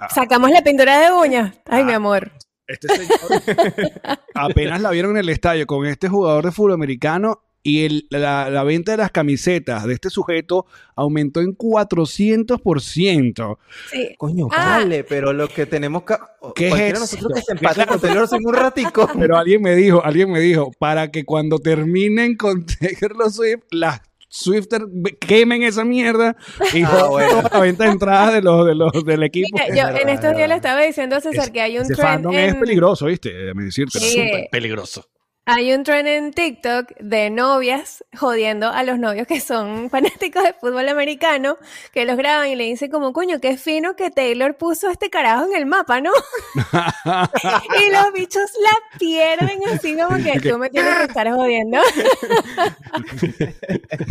[0.00, 1.54] a- Sacamos la pintura de uñas.
[1.66, 1.84] Ay, Ah.
[1.84, 2.32] mi amor.
[2.66, 3.18] Este señor
[4.34, 8.50] apenas la vieron en el estadio con este jugador de fútbol americano y el- la,
[8.50, 13.58] la venta de las camisetas de este sujeto aumentó en 400%.
[13.90, 14.14] Sí.
[14.18, 14.78] Coño, Ah.
[14.78, 16.14] vale, pero lo que tenemos que...
[16.54, 19.08] ¿Qué es nosotros que se ¿Qué empate con Taylor Swift un ratico.
[19.18, 24.00] Pero alguien me dijo, alguien me dijo, para que cuando terminen con Taylor Swift, las
[24.28, 24.80] Swifter
[25.20, 26.34] quemen esa mierda
[26.72, 27.42] y Ah, bueno.
[27.52, 29.48] la venta de entradas de los, de los, del equipo.
[29.52, 31.76] Mira, Es yo en es estos días le estaba diciendo a César Ese- que hay
[31.76, 33.30] un Ese trend fandom en, es peligroso, ¿viste?
[33.54, 33.98] Decirte.
[34.00, 34.10] Sí.
[34.12, 35.04] Súper peligroso.
[35.44, 40.52] Hay un trend en TikTok de novias jodiendo a los novios que son fanáticos de
[40.52, 41.56] fútbol americano,
[41.92, 45.46] que los graban y le dicen como, coño, qué fino que Taylor puso este carajo
[45.46, 46.12] en el mapa, ¿no?
[46.54, 51.78] y los bichos la pierden así como que tú me tienes que estar jodiendo.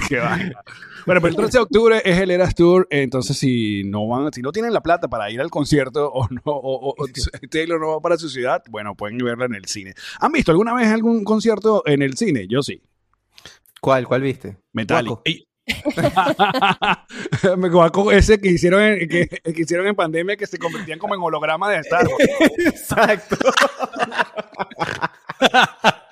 [0.10, 0.64] Qué vaina.
[1.06, 4.42] Bueno, pero el 13 de octubre es el Eras Tour, entonces si no van, si
[4.42, 7.06] no tienen la plata para ir al concierto o no, o, o-
[7.50, 9.94] Taylor no va para su ciudad, bueno, pueden verla en el cine.
[10.20, 12.48] ¿Han visto alguna vez algún concierto en el cine?
[12.48, 12.82] Yo sí.
[13.82, 14.08] ¿Cuál?
[14.08, 14.58] ¿Cuál viste?
[14.74, 15.22] Metallica.
[17.58, 21.16] Me guaco ese que hicieron en, que, que hicieron en pandemia que se convertían como
[21.16, 22.30] en holograma de Star Wars.
[22.66, 23.38] Exacto.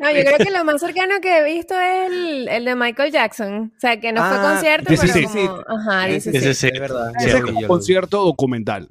[0.00, 3.12] No, yo creo que lo más cercano que he visto es el, el de Michael
[3.12, 3.72] Jackson.
[3.76, 5.24] O sea, que no fue Ah, concierto, pero sí.
[5.24, 5.64] como...
[5.68, 6.66] Ajá, Ese dice Ese sí.
[6.68, 6.72] sí.
[6.74, 7.12] Es verdad.
[7.18, 8.88] Ese como un concierto documental.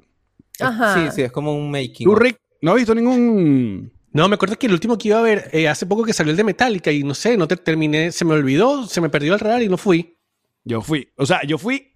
[0.60, 0.94] Ajá.
[1.10, 2.04] Sí, sí, es como un making.
[2.06, 2.18] ¿Tú, of.
[2.18, 5.48] Rick, no has visto ningún No, me acuerdo que el último que iba a ver,
[5.52, 8.24] eh, hace poco que salió el de Metallica y no sé, no te terminé, se
[8.24, 10.16] me olvidó, se me perdió el radar y no fui.
[10.64, 11.94] Yo fui, o sea, yo fui,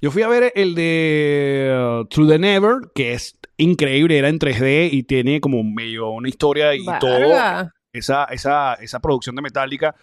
[0.00, 4.38] yo fui a ver el de uh, Through the Never, que es increíble, era en
[4.38, 7.32] 3D y tiene como medio una historia y todo.
[7.92, 9.94] Esa, esa, esa producción de Metallica,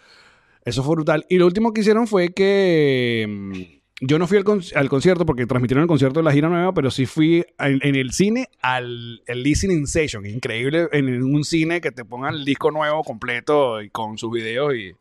[0.64, 1.26] eso fue brutal.
[1.28, 5.26] Y lo último que hicieron fue que mm, yo no fui al, con- al concierto
[5.26, 8.48] porque transmitieron el concierto de la gira nueva, pero sí fui en, en el cine
[8.62, 10.24] al el listening session.
[10.24, 14.74] Increíble en un cine que te pongan el disco nuevo completo y con sus videos
[14.74, 14.92] y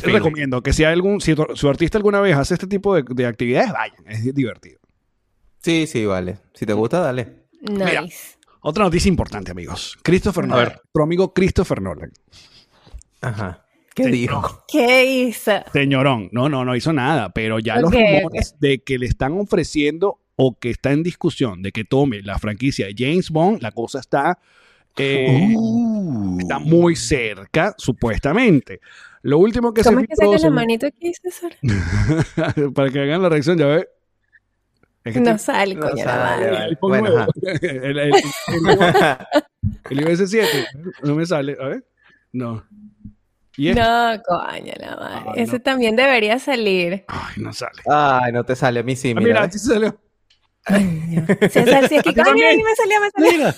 [0.00, 0.14] fino.
[0.18, 3.04] recomiendo que si hay algún si tu- su artista alguna vez hace este tipo de,
[3.08, 4.80] de actividades, vayan, es divertido.
[5.60, 6.38] Sí, sí, vale.
[6.54, 7.46] Si te gusta, dale.
[7.62, 8.36] Nice.
[8.60, 9.96] Otra noticia importante, amigos.
[10.02, 10.74] Christopher Nolan, ver.
[10.76, 12.12] nuestro amigo Christopher Nolan.
[13.20, 13.64] Ajá.
[13.94, 14.64] ¿Qué dijo?
[14.68, 15.52] ¿Qué hizo?
[15.72, 20.20] Señorón, no, no, no hizo nada, pero ya los rumores de que le están ofreciendo
[20.36, 23.98] o que está en discusión de que tome la franquicia de James Bond, la cosa
[23.98, 24.38] está,
[24.96, 26.38] eh, Uh.
[26.40, 28.80] está muy cerca, supuestamente.
[29.22, 31.56] Lo último que se ¿Cómo es que sacas la manito aquí, César?
[32.74, 33.88] para que hagan la reacción, ya ve.
[35.12, 36.46] Que No sale, No coño, la sale, madre.
[36.46, 36.64] el vale.
[36.70, 37.18] iPhone Bueno, nuevo.
[37.20, 37.28] ajá.
[37.62, 38.12] el, el- el-
[39.90, 40.66] el iOS 7,
[41.02, 41.84] no me sale, a ver,
[42.32, 42.64] no.
[43.56, 45.24] Y este, No, coño, la madre.
[45.34, 45.62] Ay, Ese no.
[45.62, 47.04] también debería salir.
[47.08, 47.82] ay, no sale.
[47.90, 48.80] Ay, no te sale.
[48.80, 49.26] A mí sí, Ah, mira.
[49.26, 49.48] mira, ¿ves?
[49.48, 50.00] aquí salió.
[51.50, 53.54] César, si es que, A ti coño, aquí me salió, me salió.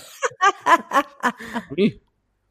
[1.77, 1.97] Mira.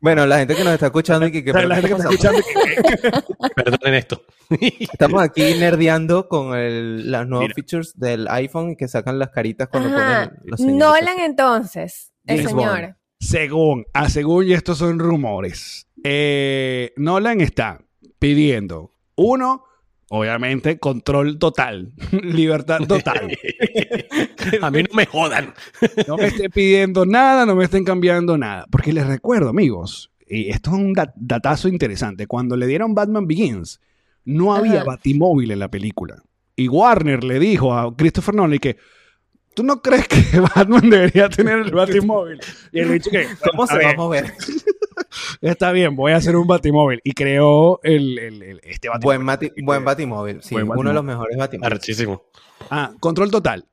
[0.01, 1.43] Bueno, la gente que nos está escuchando y que...
[1.43, 4.21] que la gente que está escuchando que- perdonen esto.
[4.79, 7.55] Estamos aquí nerdeando con el, las nuevos Mira.
[7.55, 10.29] features del iPhone que sacan las caritas cuando Ajá.
[10.29, 10.59] ponen los.
[10.62, 12.81] Nolan entonces, el James señor.
[12.81, 12.95] Bond.
[13.19, 17.81] Según, a según, y estos son rumores, eh, Nolan está
[18.17, 19.65] pidiendo, uno,
[20.09, 21.91] obviamente, control total,
[22.23, 23.31] libertad total.
[24.61, 25.53] A mí no me jodan.
[26.07, 28.65] No me esté pidiendo nada, no me estén cambiando nada.
[28.69, 33.27] Porque les recuerdo, amigos, y esto es un dat- datazo interesante, cuando le dieron Batman
[33.27, 33.79] Begins,
[34.25, 34.83] no había Ajá.
[34.85, 36.21] batimóvil en la película.
[36.55, 38.77] Y Warner le dijo a Christopher Nolan que...
[39.53, 42.39] ¿Tú no crees que Batman debería tener el batimóvil?
[42.71, 43.27] Y él le dicho que...
[43.51, 44.33] ¿Cómo a se va a mover?
[45.41, 47.01] está bien, voy a hacer un batimóvil.
[47.03, 49.17] Y creó el, el- el- este batimóvil.
[49.23, 50.88] Buen, bati- buen batimóvil, sí, Buen uno batimóvil.
[50.89, 51.65] de los mejores batimóviles.
[51.71, 52.23] Arrechísimo.
[52.69, 53.65] Ah, control total.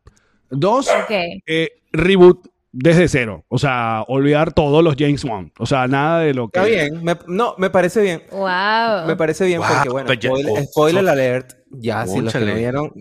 [0.50, 3.44] Dos, eh, reboot desde cero.
[3.48, 5.50] O sea, olvidar todos los James Bond.
[5.58, 6.58] O sea, nada de lo que...
[6.60, 8.22] Está bien, me- no, me parece bien.
[8.30, 9.06] Wow.
[9.06, 12.54] Me parece bien Wow, porque, bueno, spoiler, oh, spoiler alert, ya, si los que no
[12.54, 12.92] vieron,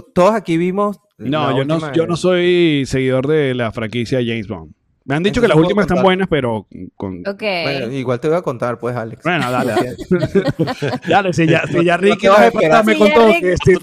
[0.00, 0.98] todos aquí vimos.
[1.18, 4.72] No, yo no, yo no soy seguidor de la franquicia James Bond.
[5.04, 7.26] Me han dicho que Entonces las puedo últimas están buenas, pero con...
[7.26, 7.40] Ok.
[7.40, 9.20] Bueno, igual te voy a contar, pues, Alex.
[9.24, 9.96] Bueno, dale, dale.
[11.08, 13.78] Dale, si ya, si ya No Ricky vas a me contó que que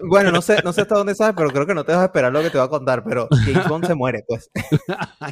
[0.08, 2.04] bueno, no sé, no sé hasta dónde sabes, pero creo que no te vas a
[2.06, 4.50] esperar lo que te voy a contar, pero James Bond se muere, pues.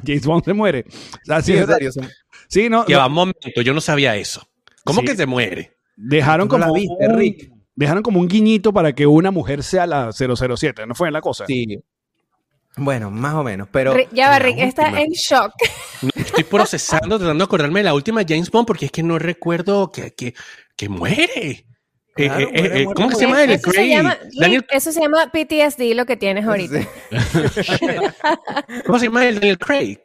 [0.06, 0.84] James Bond se muere.
[0.88, 0.92] O
[1.24, 2.02] sea, sí, Sí, en es- serio, se-
[2.48, 4.42] sí, no, Que no, un momento, yo no sabía eso.
[4.84, 5.06] ¿Cómo Sí.
[5.06, 5.78] que se muere?
[5.96, 7.50] dejaron ¿Tú no como la viste, Rick?
[7.76, 11.46] Dejaron como un guiñito para que una mujer sea la 007, ¿no fue la cosa?
[11.46, 11.78] Sí.
[12.76, 13.94] Bueno, más o menos, pero...
[13.94, 15.52] Rick- ya va, Rick está en shock.
[16.02, 19.16] No, estoy procesando, tratando de acordarme de la última James Bond porque es que no
[19.18, 20.34] recuerdo que, que,
[20.76, 21.66] que muere.
[22.16, 23.50] Eh, Claro, eh, muere, eh, muere, ¿Cómo se llama él?
[23.50, 23.88] Eso se, Craig.
[23.90, 26.80] llama, Daniel, eso se llama PTSD, lo que tienes ahorita.
[28.86, 29.34] ¿Cómo se llama él?
[29.36, 29.98] Daniel Craig.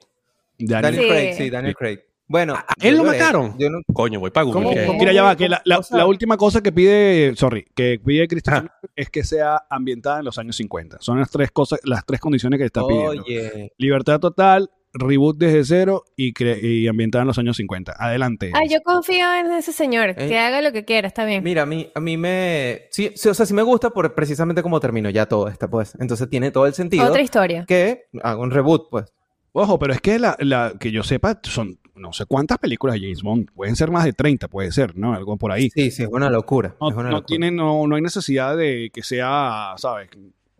[0.57, 1.09] Daniel- Daniel Sí.
[1.09, 1.99] Craig, sí, Daniel Craig.
[2.29, 3.55] Bueno, ¿A él lo mataron?
[3.57, 4.63] Yo no, Coño, voy para Google.
[4.63, 4.99] ¿Cómo- cómo?
[4.99, 7.99] Mira, ya va, que la, la- O sea- la última cosa que pide, sorry, que
[8.05, 8.27] pide.
[8.45, 10.97] Nolan es que sea ambientada en los años 50.
[11.01, 13.23] Son las tres cosas, las tres condiciones que está pidiendo.
[13.23, 16.31] Oye, Libertad total, reboot desde cero y,
[16.67, 17.95] y ambientada en los años 50.
[17.97, 18.51] Adelante.
[18.53, 20.09] Ah, yo confío en ese señor.
[20.11, 20.15] Eh.
[20.27, 21.43] Que haga lo que quiera, está bien.
[21.43, 22.83] mira, a mí, a mí me...
[22.91, 25.97] Sí, sí, o sea, sí me gusta por precisamente como terminó ya todo esto, pues.
[25.99, 27.65] Entonces tiene todo el sentido Otra historia.
[27.67, 29.11] que haga un reboot, pues.
[29.51, 33.01] Ojo, pero es que la, la- que yo sepa, son no sé cuántas películas de
[33.01, 33.51] James Bond.
[33.53, 35.13] Pueden ser más de 30, puede ser, ¿no?
[35.13, 35.69] Algo por ahí.
[35.69, 36.75] Sí, sí, es una locura.
[36.79, 37.25] No, es una no locura.
[37.25, 40.09] tiene, no, no hay necesidad de que sea, ¿sabes?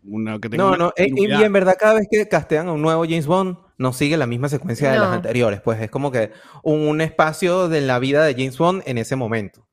[0.04, 3.04] Una, que tenga No, no, y, en verdad cada vez que castean a un nuevo
[3.04, 6.88] James Bond, no sigue la misma secuencia de las anteriores, pues es como que un,
[6.88, 9.66] un espacio de la vida de James Bond en ese momento.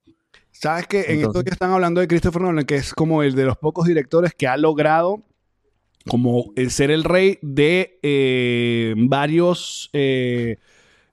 [0.52, 3.46] ¿Sabes que En esto que están hablando de Christopher Nolan, que es como el de
[3.46, 5.24] los pocos directores que ha logrado
[6.08, 10.58] como el ser el rey de eh, varios eh,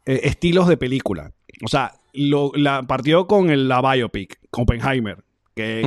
[0.07, 1.33] eh, estilos de película.
[1.65, 5.19] O sea, lo, la partió con el, la biopic, con Oppenheimer,
[5.55, 5.83] que,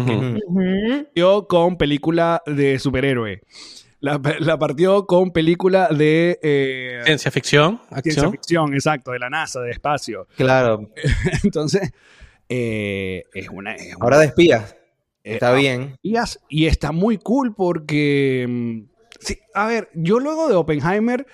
[1.05, 3.41] partió con película de superhéroe.
[3.99, 9.59] La, la partió con película de eh, Ciencia ficción, ciencia ficción, exacto, de la NASA,
[9.61, 10.27] de espacio.
[10.37, 10.91] Claro,
[11.43, 11.91] Entonces,
[12.47, 13.73] eh, es una...
[13.75, 14.75] es una- ahora de espías.
[15.23, 15.97] eh, Está bien.
[16.01, 18.45] Y, está muy cool porque.
[18.47, 18.81] mm,
[19.19, 21.25] sí, a ver, yo luego de Oppenheimer.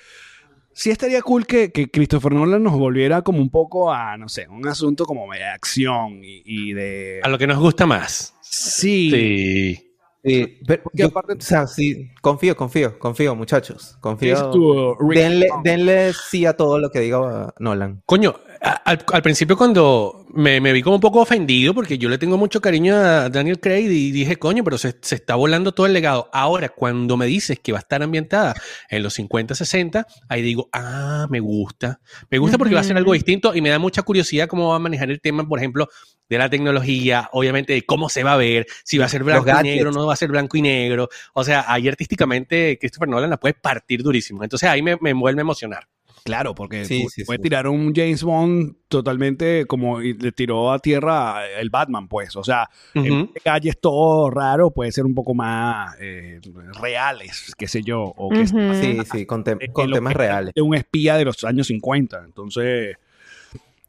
[0.73, 4.47] Sí estaría cool que, que Christopher Nolan nos volviera como un poco a, no sé,
[4.47, 7.19] un asunto como de acción y, y de...
[7.23, 8.33] A lo que nos gusta más.
[8.41, 9.09] Sí.
[9.11, 9.89] Sí.
[10.25, 13.97] Sí, pero Porque yo- aparte- o sea, sí, confío, confío, confío, muchachos.
[13.99, 14.95] Confío.
[15.13, 18.01] Denle, denle sí a todo lo que diga Nolan.
[18.05, 22.17] Coño, al, al principio cuando me, me vi como un poco ofendido porque yo le
[22.17, 25.85] tengo mucho cariño a Daniel Craig y dije, coño, pero se, se está volando todo
[25.85, 26.29] el legado.
[26.31, 28.55] Ahora, cuando me dices que va a estar ambientada
[28.89, 31.99] en los 50, 60, ahí digo, ah, me gusta.
[32.29, 34.77] Me gusta porque va a ser algo distinto y me da mucha curiosidad cómo va
[34.77, 35.89] a manejar el tema, por ejemplo,
[36.29, 39.49] de la tecnología, obviamente de cómo se va a ver, si va a ser blanco
[39.59, 41.09] y negro, no va a ser blanco y negro.
[41.33, 44.41] O sea, ahí artísticamente Christopher Nolan la puede partir durísimo.
[44.41, 45.87] Entonces ahí me, me vuelve a emocionar.
[46.23, 47.43] Claro, porque Sí, pu- sí, puede sí.
[47.43, 52.35] tirar un James Bond totalmente como le tiró a tierra el Batman, pues.
[52.37, 53.05] O sea, Ujú.
[53.05, 56.39] en vez de calles todo raro, puede ser un poco más eh,
[56.81, 58.03] reales, qué sé yo.
[58.15, 58.73] O que Ujú.
[58.73, 60.53] Sí, sí, con, eh, con temas reales.
[60.55, 62.21] de un espía de los años 50.
[62.23, 62.95] Entonces,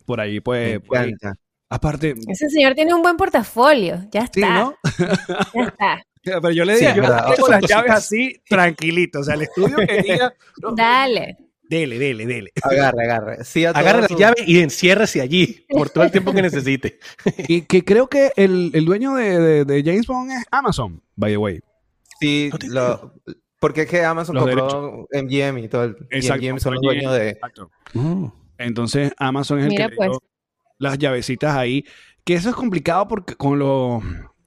[0.04, 0.80] por ahí, pues.
[0.80, 1.10] por ahí.
[1.10, 1.38] encanta.
[1.70, 4.00] Aparte, Ese señor tiene un buen portafolio.
[4.10, 4.32] Ya está.
[4.34, 4.74] sí, ¿no?
[5.54, 6.02] Ya está.
[6.24, 7.26] Pero yo le Sí, digo, yo verdad.
[7.34, 9.20] tengo las llaves así, tranquilito.
[9.20, 11.36] O sea, el estudio que diga, no, Dale.
[11.78, 12.52] Dele, dele, dele.
[12.62, 13.44] Agarre, agarre.
[13.44, 16.98] Sí Agarre la su- llave y enciérrese allí por todo el tiempo que necesite.
[17.48, 21.32] Y que creo que el, el dueño de, de- de James Bond es Amazon, by
[21.32, 21.60] the way.
[22.20, 23.12] Sí, No lo-
[23.60, 26.42] porque es que Amazon Los compró MGM y todo el y Exacto.
[26.44, 27.70] MGM son los dueños de Exacto.
[27.94, 28.26] Mm.
[28.58, 30.10] Entonces, Amazon es el Mira, que pues.
[30.10, 30.20] dio
[30.78, 31.84] las llavecitas ahí.
[32.24, 34.02] Que eso es complicado porque con los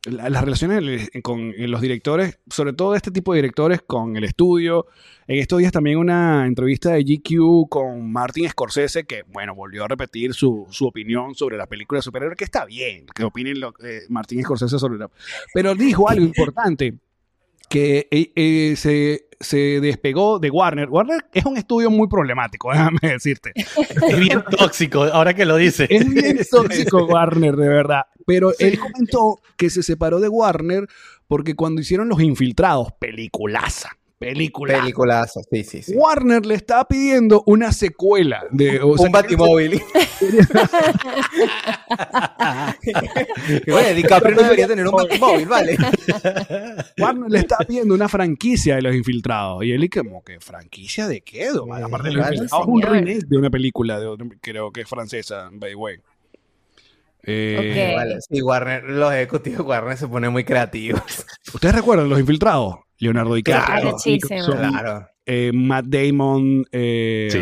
[0.07, 4.87] la- las relaciones con los directores, sobre todo este tipo de directores con el estudio.
[5.27, 9.87] En estos días también una entrevista de GQ con Martin Scorsese, que bueno, volvió a
[9.87, 13.73] repetir su, su opinión sobre la película de superhéroes, que está bien, que opinen lo,
[13.83, 15.09] eh, Martin Scorsese sobre la...
[15.53, 16.95] Pero dijo algo importante,
[17.69, 20.87] que eh, eh, se, se despegó de Warner.
[20.89, 23.51] Warner es un estudio muy problemático, déjame decirte.
[23.55, 25.85] Es bien tóxico, ahora que lo dice.
[25.89, 28.03] Es bien tóxico Warner, de verdad.
[28.27, 30.87] Pero él comentó que se separó de Warner
[31.27, 34.79] porque cuando hicieron Los Infiltrados, peliculaza, Película.
[34.79, 35.93] Peliculazo, sí, sí, sí.
[35.95, 39.79] Warner le está pidiendo una secuela de o sea, Un batimóvil.
[43.73, 45.77] Oye, DiCaprio no debería tener un batimóvil, ¿vale?
[46.97, 49.63] Warner le está pidiendo una franquicia de Los Infiltrados.
[49.63, 51.49] Y él, y como que, ¿franquicia de qué?
[51.49, 52.25] Aparte de Los.
[52.31, 55.75] Infiltrados, es un remake de una película, de otro- creo que es francesa, by the
[55.75, 55.97] way.
[57.29, 57.95] Eh, Ok.
[57.97, 61.01] Vale, sí, Warner, los ejecutivos de Warner se ponen muy creativos.
[61.53, 62.75] ¿Ustedes recuerdan Los Infiltrados?
[62.99, 63.97] Leonardo DiCaprio.
[63.97, 63.97] Claro.
[64.57, 65.07] Claro.
[65.25, 66.65] eh, Matt Damon.
[66.71, 67.39] eh, Sí,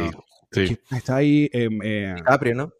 [0.51, 0.65] sí.
[0.67, 1.49] ¿quién Está ahí.
[1.53, 2.73] eh, eh, DiCaprio, ¿no?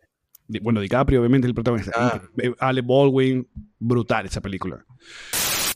[0.47, 1.91] Di- Bueno, DiCaprio, obviamente, el protagonista.
[1.95, 2.21] Ah.
[2.59, 3.47] Ale Baldwin,
[3.79, 4.83] brutal esa película.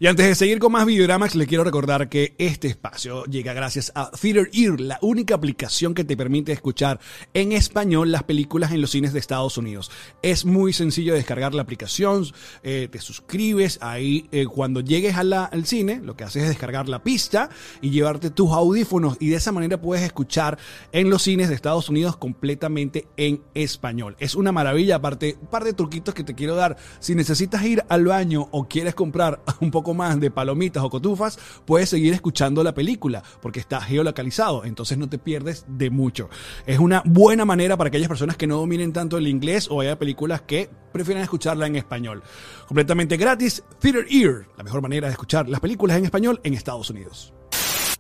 [0.02, 3.92] Y antes de seguir con más videogramas, les quiero recordar que este espacio llega gracias
[3.96, 7.02] a Theater Ear, la única aplicación que te permite escuchar
[7.34, 9.92] en español las películas en los cines de Estados Unidos.
[10.22, 12.26] Es muy sencillo descargar la aplicación,
[12.64, 17.04] eh, te suscribes ahí eh, cuando llegues al cine, lo que haces es descargar la
[17.04, 17.50] pista
[17.82, 20.58] y llevarte tus audífonos y de esa manera puedes escuchar
[20.94, 24.16] en los cines de Estados Unidos completamente en español.
[24.20, 26.78] Es una maravilla, aparte, un par de truquitos que te quiero dar.
[27.02, 31.40] Si necesitas ir al baño o quieres comprar un poco más de palomitas o cotufas,
[31.66, 36.30] puedes seguir escuchando la película porque está geolocalizado, entonces no te pierdes de mucho.
[36.66, 39.98] Es una buena manera para aquellas personas que no dominen tanto el inglés o haya
[39.98, 42.24] películas que prefieran escucharla en español.
[42.68, 46.90] Completamente gratis, Theater Ear, la mejor manera de escuchar las películas en español en Estados
[46.90, 47.34] Unidos.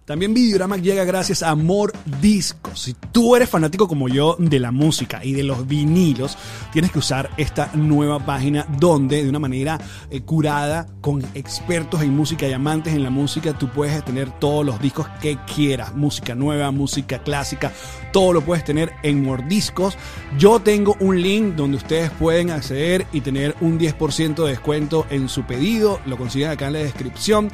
[0.09, 2.81] También Videorama llega gracias a Amor Discos.
[2.81, 6.35] Si tú eres fanático como yo de la música y de los vinilos,
[6.73, 12.15] tienes que usar esta nueva página donde de una manera eh, curada con expertos en
[12.15, 15.93] música y amantes en la música, tú puedes tener todos los discos que quieras.
[15.93, 17.71] Música nueva, música clásica,
[18.11, 19.95] todo lo puedes tener en Mordiscos.
[20.39, 25.29] Yo tengo un link donde ustedes pueden acceder y tener un 10% de descuento en
[25.29, 25.99] su pedido.
[26.07, 27.51] Lo consiguen acá en la descripción.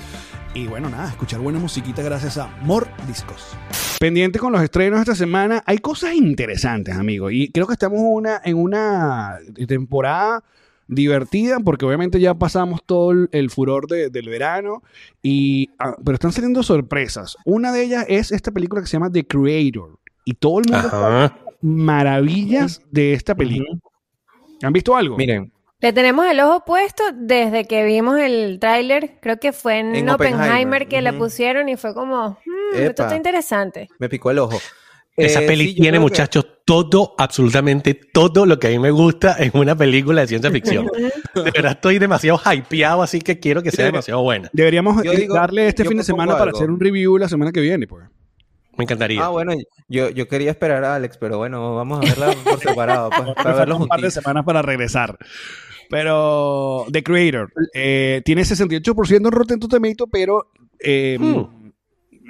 [0.55, 3.55] Y bueno, nada, escuchar buena musiquita gracias a More Discos.
[3.99, 7.29] Pendiente con los estrenos esta semana, hay cosas interesantes, amigo.
[7.29, 9.37] Y creo que estamos una, en una
[9.67, 10.43] temporada
[10.87, 14.81] divertida, porque obviamente ya pasamos todo el, furor de- del verano.
[15.21, 17.35] Y, ah, pero están saliendo sorpresas.
[17.43, 19.99] Una de ellas es esta película que se llama The Creator.
[20.23, 21.37] Y todo el mundo Ajá.
[21.61, 23.77] maravillas de esta película.
[24.63, 25.17] ¿Han visto algo?
[25.17, 29.17] Miren, Le tenemos el ojo puesto desde que vimos el tráiler.
[29.21, 31.19] Creo que fue en, En Oppenheimer, Oppenheimer, que la ujú.
[31.19, 33.89] pusieron y fue como, "Hmm, esto está interesante.
[33.99, 34.57] me picó el ojo.
[35.17, 38.91] Esa Eh, peli sí, tiene, que- muchachos, todo, absolutamente todo lo que a mí me
[38.91, 40.87] gusta en una película de ciencia ficción.
[41.35, 44.49] De verdad estoy demasiado hypeado, así que quiero que sea demasiado buena.
[44.51, 46.57] Deberíamos eh, digo- darle este fin de semana para algo.
[46.57, 48.05] hacer un review la semana que viene, pues.
[48.77, 49.23] Me encantaría.
[49.25, 49.53] Ah, bueno,
[49.87, 53.35] yo, yo quería esperar a Alex, pero bueno, vamos a verla por separado, pues, para
[53.35, 55.17] Falta verlo un par de semanas para regresar.
[55.89, 61.71] Pero The Creator eh, tiene 68% en Rotten Tomatoes, pero eh, Hmm.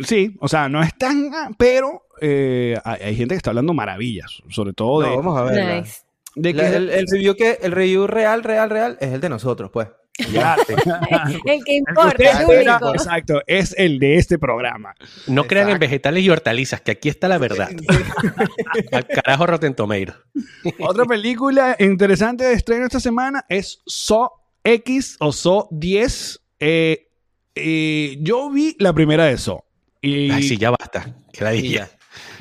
[0.03, 4.41] sí, o sea, no es tan, pero eh, hay, hay gente que está hablando maravillas,
[4.49, 5.51] sobre todo de, No, vamos a.
[5.79, 6.01] Nice.
[6.35, 9.29] de que La- el, el review que, el review real, real, real es el de
[9.29, 9.87] nosotros, pues.
[11.45, 12.93] El que importa, el único.
[12.93, 14.95] exacto, es el de este programa.
[15.27, 17.69] no crean en vegetales y hortalizas, que aquí está la verdad.
[18.93, 19.75] Al carajo Rotten.
[20.79, 24.31] Otra película interesante de estreno esta semana es So
[24.63, 26.41] X o So 10.
[26.59, 27.09] Eh,
[27.55, 29.65] eh, yo vi la primera de So.
[30.01, 31.13] Y, Ay, sí, ya basta.
[31.33, 31.83] Que la dije.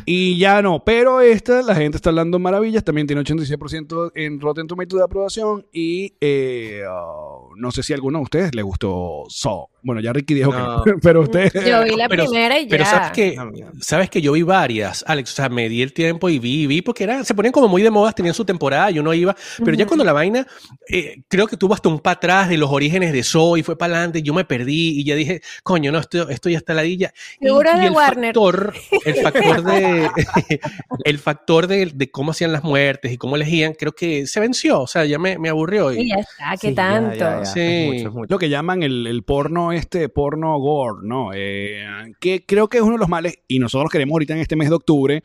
[0.07, 4.67] Y ya no, pero esta la gente está hablando maravillas, también tiene 86% en Rotten
[4.67, 9.25] Tomatoes de aprobación y eh, oh, no sé si a alguno de ustedes le gustó
[9.29, 9.69] So.
[9.87, 10.83] Bueno, ya Ricky dijo No.
[10.83, 11.53] que no, pero usted...
[11.67, 12.71] Yo vi la Pero- primera y ya.
[12.71, 13.71] Pero sabes que, mira.
[13.83, 16.67] sabes que yo vi varias, Alex, o sea, me di el tiempo y vi, y
[16.67, 19.37] vi, porque era, se ponían como muy de moda, tenían su temporada y uno iba,
[19.63, 20.47] pero ya cuando la vaina,
[20.89, 23.77] eh, creo que tuvo hasta un para atrás de los orígenes de Zoe y fue
[23.77, 27.13] para adelante, yo me perdí y ya dije, coño, no, esto, esto ya está ladilla.
[27.39, 28.35] Y, Seguro y de el Warner.
[28.35, 28.73] factor,
[29.05, 29.94] el factor de,
[31.05, 34.81] el factor de, de cómo hacían las muertes y cómo elegían, creo que se venció,
[34.83, 35.93] o sea, ya me, me aburrió.
[35.93, 37.17] Y ya está, qué Sí, ya, tanto.
[37.17, 37.45] ya, ya.
[37.45, 37.61] Sí.
[37.61, 38.33] Es mucho, es mucho.
[38.35, 41.31] lo que llaman el, el porno este, porno gore, ¿no?
[41.35, 41.85] Eh,
[42.21, 44.69] que creo que es uno de los males, y nosotros queremos ahorita en este mes
[44.69, 45.23] de octubre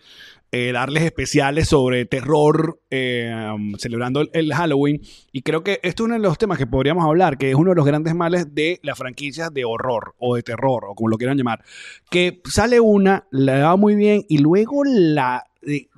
[0.52, 6.04] eh, darles especiales sobre terror, eh, um, celebrando el, el Halloween, y creo que esto
[6.04, 8.56] es uno de los temas que podríamos hablar, que es uno de los grandes males
[8.56, 11.64] de las franquicias de horror, o de terror, o como lo quieran llamar,
[12.10, 15.46] que sale una, la da muy bien, y luego la,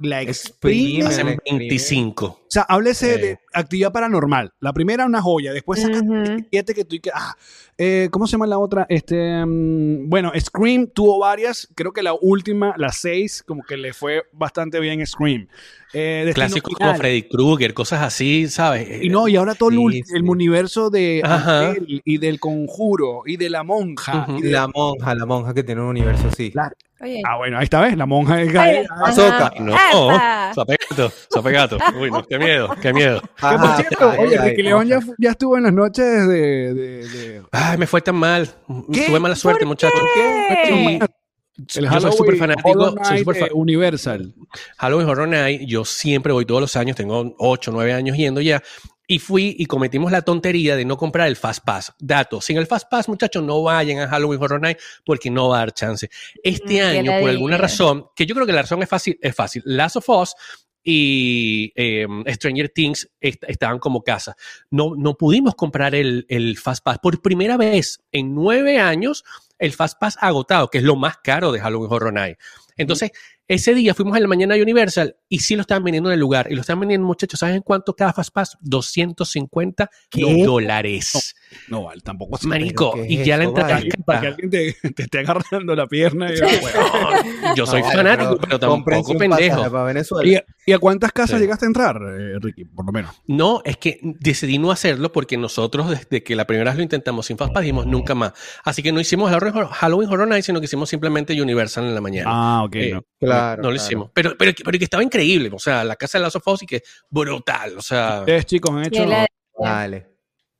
[0.01, 1.59] la exprime hacen me escribe.
[1.59, 2.40] 25.
[2.51, 3.21] Sea, háblese Sí.
[3.21, 4.53] de actividad paranormal.
[4.59, 5.53] La primera, una joya.
[5.53, 6.45] Después sacas Ujú.
[6.49, 7.09] siete que tú y que.
[7.13, 7.35] Ah,
[7.77, 8.85] eh, ¿Cómo se llama la otra?
[8.89, 11.67] Este, mm, bueno, Scream tuvo varias.
[11.75, 15.47] Creo que la última, la seis, como que le fue bastante bien Scream.
[15.93, 16.91] Eh, Clásicos Final.
[16.93, 19.01] como Freddy Krueger, cosas así, ¿sabes?
[19.03, 20.13] Y no, y ahora todo el Sí, ul- sí.
[20.15, 21.21] el universo de.
[21.23, 24.25] Annabelle y del conjuro y de la monja.
[24.27, 24.37] Ujú.
[24.39, 26.51] y de- La monja, la monja que tiene un universo así.
[26.53, 26.71] La-
[27.01, 27.19] Oye.
[27.27, 27.97] Ah, bueno, ahí está, ¿ves?
[27.97, 29.05] La monja es Ay, Ah, ajá.
[29.07, 29.53] Ahsoka.
[29.59, 30.51] No, ¡Epa!
[30.53, 31.77] zapegato, zapegato.
[31.99, 33.21] Uy, no, qué miedo, qué miedo.
[33.21, 36.27] Que por Ajá, cierto, ay, oye, ay, Ricky León ya, ya estuvo en las noches
[36.27, 36.73] de.
[36.73, 38.49] de- de- Ay, me fue tan mal.
[38.91, 39.05] ¿Qué?
[39.07, 40.01] Tuve mala suerte, ¿Por muchachos.
[40.13, 40.99] qué?
[41.75, 44.33] el Yo soy súper fanático, soy Night, súper fa- eh, Universal.
[44.77, 48.61] Halloween Horror Night, yo siempre voy todos los años, tengo 8, 9 años yendo ya.
[49.07, 51.93] Y fui y cometimos la tontería de no comprar el Fast Pass.
[51.99, 55.57] Dato, sin el Fast Pass, muchachos, no vayan a Halloween Horror Night porque no va
[55.57, 56.09] a dar chance.
[56.41, 59.35] Este Mm, año, por alguna razón, que yo creo que la razón es fácil, es
[59.35, 59.63] fácil.
[59.65, 60.33] Last of Us
[60.83, 64.35] y eh, Stranger Things est- estaban como casa.
[64.69, 66.99] No, no pudimos comprar el, el Fast Pass.
[66.99, 69.23] Por primera vez en nueve años,
[69.59, 72.37] el Fast Pass agotado, que es lo más caro de Halloween Horror Night.
[72.81, 73.11] Entonces,
[73.47, 76.19] ese día fuimos a la mañana de Universal y sí lo estaban vendiendo en el
[76.19, 76.47] lugar.
[76.49, 78.57] Y lo estaban vendiendo, muchachos, ¿saben cuánto cada Fast Pass?
[78.61, 80.43] 250 ¿Qué?
[80.45, 81.35] dólares.
[81.67, 82.47] No, vale, tampoco así.
[82.47, 84.35] Marico, ¿Pero y es ya la entrada Para que, para que cara.
[84.41, 84.49] alguien
[84.81, 86.29] te, te esté agarrando la pierna.
[86.33, 89.55] y- No, yo soy No, fanático, pero, cómprense tampoco pendejo.
[89.55, 90.29] pasaje para Venezuela.
[90.65, 91.41] ¿Y, y a cuántas casas Sí.
[91.43, 92.65] llegaste a entrar, eh, Ricky?
[92.65, 93.11] Por lo menos.
[93.27, 97.25] No, es que decidí no hacerlo porque nosotros desde que la primera vez lo intentamos
[97.25, 98.33] sin Fastpass dijimos nunca más.
[98.63, 102.01] Así que no hicimos Halloween Halloween Horror Night, sino que hicimos simplemente Universal en la
[102.01, 102.29] mañana.
[102.31, 102.70] Ah, ok.
[102.73, 103.03] Eh, no.
[103.19, 103.61] Claro.
[103.63, 103.75] no lo claro.
[103.75, 104.11] hicimos.
[104.13, 105.49] Pero, pero, pero que estaba increíble.
[105.53, 107.77] O sea, la casa de Last of Us y que brutal.
[107.77, 109.05] O sea, Ustedes, chicos, han hecho,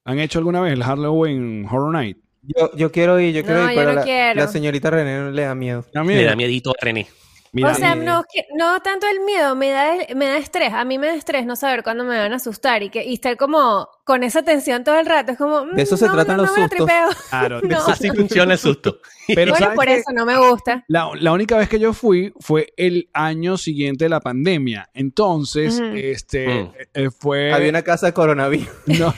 [0.04, 2.18] han hecho alguna vez el Halloween Horror Night.
[2.44, 4.40] Yo, yo quiero ir, yo quiero No, ir, yo pero no la, quiero.
[4.42, 5.86] la señorita René no le da miedo.
[5.94, 7.08] le da miedito a René.
[7.54, 10.72] Mira, o sea, no, que- no tanto el miedo, me da, me da estrés.
[10.74, 13.16] A mí me da estrés no saber cuándo me van a asustar y, que, y
[13.16, 15.34] estar como con esa tensión todo el rato.
[15.34, 15.66] Es como.
[15.66, 16.90] De eso mm, se no, tratan no, los sustos.
[17.30, 19.00] claro, de eso- Así funciona el susto.
[19.28, 20.86] Pero bueno, ¿sabes por eso no me gusta.
[20.88, 24.90] La, la única vez que yo fui fue el año siguiente de la pandemia.
[24.94, 26.72] Entonces, este Mm.
[26.94, 27.52] eh, fue.
[27.54, 28.70] Había una casa de coronavirus.
[28.88, 29.14] No.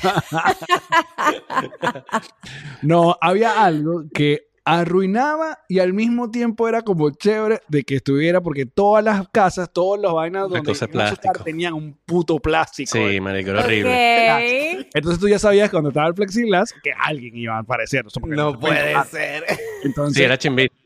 [2.81, 8.41] no, había algo que arruinaba y al mismo tiempo era como chévere de que estuviera
[8.41, 11.43] porque todas las casas, todas las vainas donde plástico.
[11.43, 12.91] tenían un puto plástico.
[12.91, 14.79] Sí, marico, era horrible.
[14.81, 14.87] Ok.
[14.93, 18.05] Entonces tú ya sabías cuando estaba el plexiglas que alguien iba a aparecer.
[18.25, 19.43] No pueden puede ser.
[19.83, 20.82] Entonces, Sí, era chimbísimo.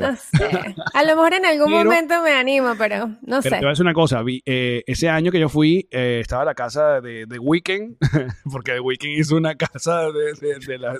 [0.00, 0.74] No sé.
[0.94, 3.50] A lo mejor en algún Pero- momento me animo, pero no Pero sé.
[3.50, 6.44] te voy a decir una cosa, vi- eh, ese año que yo fui, eh, estaba
[6.44, 7.96] la casa de, de Weekend,
[8.50, 10.96] porque The Weekend hizo una casa de, de- de la...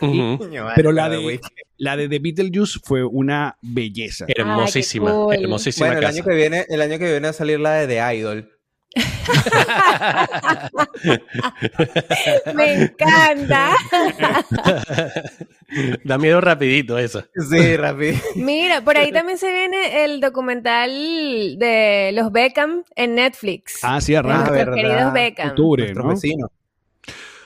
[0.76, 1.40] Pero la de,
[1.78, 4.24] la de The Beetlejuice fue una belleza.
[4.28, 5.34] Hermosísima, cool.
[5.34, 7.86] hermosísima Bueno, el año que viene, el año que viene va a salir la de
[7.86, 8.52] The Idol.
[12.54, 13.74] Me encanta.
[16.04, 17.28] da miedo rapidito esa.
[17.34, 18.16] Sí, rápido.
[18.36, 20.90] Mira, por ahí también se viene el documental
[21.58, 23.80] de los Beckham en Netflix.
[23.82, 24.50] Ah, sí, de arranca.
[24.50, 25.48] nuestros queridos Beckham.
[25.50, 25.94] Octubre.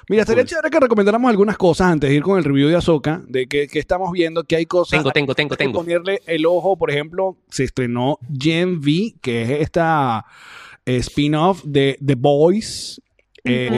[0.08, 3.22] Mira, estaría chévere que recomendáramos algunas cosas antes de ir con el review de Ahsoka,
[3.28, 4.98] de que, que estamos viendo que hay cosas...
[4.98, 5.78] Tengo, tengo, tengo, hay que tengo.
[5.78, 10.26] ponerle el ojo, por ejemplo, se estrenó Gen V, que es esta
[10.84, 13.00] eh, spin-off de The Boys
[13.44, 13.68] eh,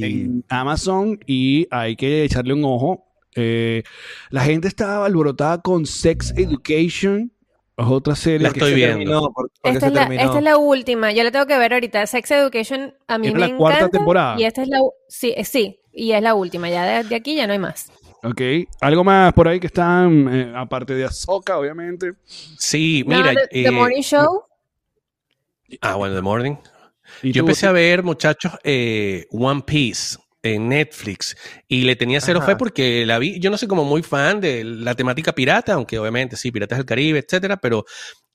[0.00, 3.05] en Amazon y hay que echarle un ojo.
[3.36, 3.82] Eh,
[4.30, 7.32] la gente estaba alborotada con Sex Education,
[7.76, 8.96] es otra serie La que estoy se viendo.
[8.98, 10.22] Terminó, por- porque Esta se es, la, terminó.
[10.22, 12.06] esta es la última, yo la tengo que ver ahorita.
[12.06, 13.98] Sex Education a mí ¿Es me la cuarta encanta.
[13.98, 14.40] temporada?
[14.40, 14.78] Y esta es la
[15.08, 16.68] sí, eh, sí, y es la última.
[16.70, 17.92] Ya de, de aquí ya no hay más.
[18.22, 18.40] Ok,
[18.80, 22.12] algo más por ahí que están, eh, aparte de Ahsoka, obviamente.
[22.58, 23.34] Sí, mira.
[23.34, 24.42] the, The eh, Morning Show.
[25.80, 26.54] Ah, bueno, The Morning.
[27.22, 27.46] ¿Y Yo tú?
[27.48, 30.16] empecé a ver, muchachos, eh, One Piece
[30.54, 31.36] en Netflix.
[31.68, 32.52] Y le tenía cero Ajá.
[32.52, 35.98] fe porque la vi, yo no soy como muy fan de la temática pirata, aunque
[35.98, 37.84] obviamente sí, Piratas del Caribe, etcétera, pero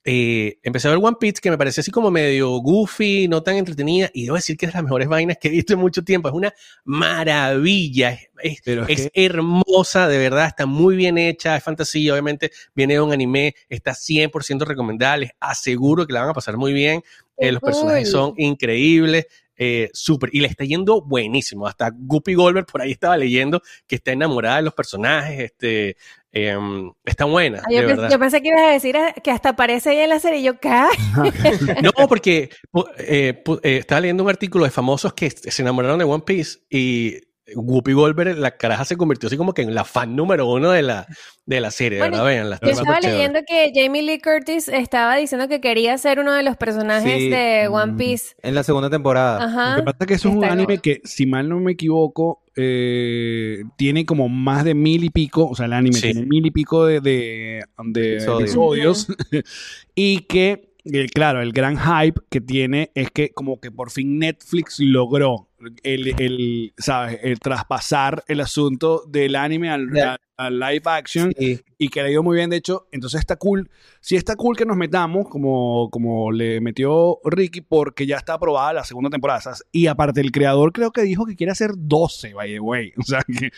[0.04, 3.58] eh, empecé a ver One Piece que me parecía así como medio goofy, no tan
[3.58, 6.04] entretenida y debo decir que es de las mejores vainas que he visto en mucho
[6.04, 6.52] tiempo, es una
[6.86, 12.14] maravilla, es, es- Pero es es hermosa, de verdad, está muy bien hecha, es fantasía,
[12.14, 16.74] obviamente viene de un anime, está 100% recomendable, aseguro que la van a pasar muy
[16.74, 17.04] bien,
[17.38, 19.28] eh, los personajes son increíbles,
[19.64, 23.96] eh, súper, y le está yendo buenísimo, hasta Guppy Goldberg por ahí estaba leyendo que
[23.98, 25.98] está enamorada de los personajes, este,
[26.32, 28.10] em, está buena, Ah, yo, de pens- verdad.
[28.10, 30.40] yo pensé que ibas a decir ah, que hasta aparece ella en la serie.
[30.40, 30.70] y Yo, ¿qué?
[31.84, 32.50] No, porque
[32.98, 37.20] eh, eh, estaba leyendo un artículo de famosos que se enamoraron de One Piece y
[37.56, 40.82] Whoopi Goldberg, la caraja se convirtió así como que en la fan número uno de
[40.82, 41.08] la,
[41.46, 42.26] de la serie, Bueno, ¿verdad?
[42.28, 46.34] Vean, la Yo estaba leyendo que Jamie Lee Curtis estaba diciendo que quería ser uno
[46.34, 48.36] de los personajes Sí, de One Piece.
[48.44, 49.44] En la segunda temporada.
[49.44, 49.72] Ajá.
[49.72, 51.74] Lo que pasa es que eso es un Está anime que, si mal no me
[51.74, 56.12] equivoco, eh, tiene como más de mil y pico, o sea, el anime Sí.
[56.12, 58.42] tiene mil y pico de, de, de Episodios.
[58.42, 59.08] episodios,
[59.96, 64.20] y que, eh, claro, el gran hype que tiene es que como que por fin
[64.20, 65.50] Netflix logró
[65.84, 67.20] el, el, ¿sabes?
[67.22, 70.14] el traspasar el asunto del anime al, Ya.
[70.14, 71.60] al- al live action Sí.
[71.78, 72.50] y que le ha ido muy bien.
[72.50, 73.70] De hecho, entonces está cool.
[74.00, 78.74] Sí está cool que nos metamos, como, como le metió Ricky, porque ya está aprobada
[78.74, 79.40] la segunda temporada.
[79.40, 79.64] ¿sabes?
[79.72, 82.92] Y aparte, el creador creo que dijo que quiere hacer 12, by the way.
[82.98, 83.52] O sea, que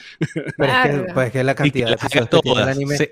[0.58, 2.68] Pero es que, pues, es que la que cantidad de que tiene el todas.
[2.76, 2.98] anime.
[2.98, 3.08] Sí.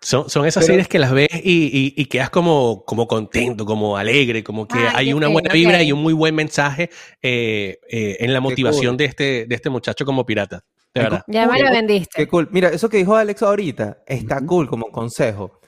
[0.00, 3.64] Son, son esas Pero- series que las ves y, y- y quedas como, como contento,
[3.66, 5.82] como alegre, como que Ay, hay una buena vibra ok.
[5.84, 6.88] y un muy buen mensaje
[7.20, 8.96] eh, eh, en la motivación cool.
[8.98, 10.64] de, este, de este muchacho como pirata.
[10.94, 11.22] De verdad.
[11.26, 12.10] Ya me lo vendiste.
[12.14, 12.48] Qué cool.
[12.52, 15.60] Mira, eso que dijo Alex ahorita está cool como consejo.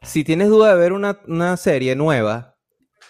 [0.00, 2.56] Si tienes duda de ver una, una serie nueva,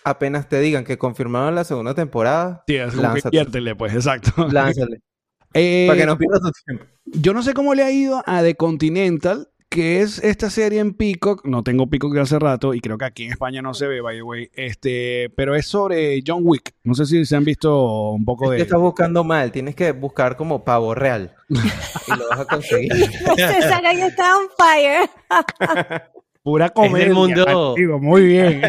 [0.04, 4.48] apenas te digan que confirmaron la segunda temporada, sí, es como que pues, exacto.
[4.48, 4.98] lánzale.
[5.54, 6.86] Eh, para que no pierdas tu tiempo.
[7.04, 10.92] Yo no sé cómo le ha ido a The Continental, que es esta serie en
[10.92, 11.46] Peacock.
[11.46, 14.02] No tengo Peacock de hace rato y creo que aquí en España no se ve,
[14.02, 14.50] by the way.
[14.54, 16.74] Este, pero es sobre John Wick.
[16.84, 18.56] No sé si se han visto un poco Es de.
[18.58, 21.34] que estás buscando mal, tienes que buscar como pavo real.
[21.48, 22.92] y lo vas a conseguir.
[23.36, 25.10] Esa galla está on fire.
[26.42, 27.04] Pura comedia.
[27.06, 28.62] del mundo- Digo, muy bien.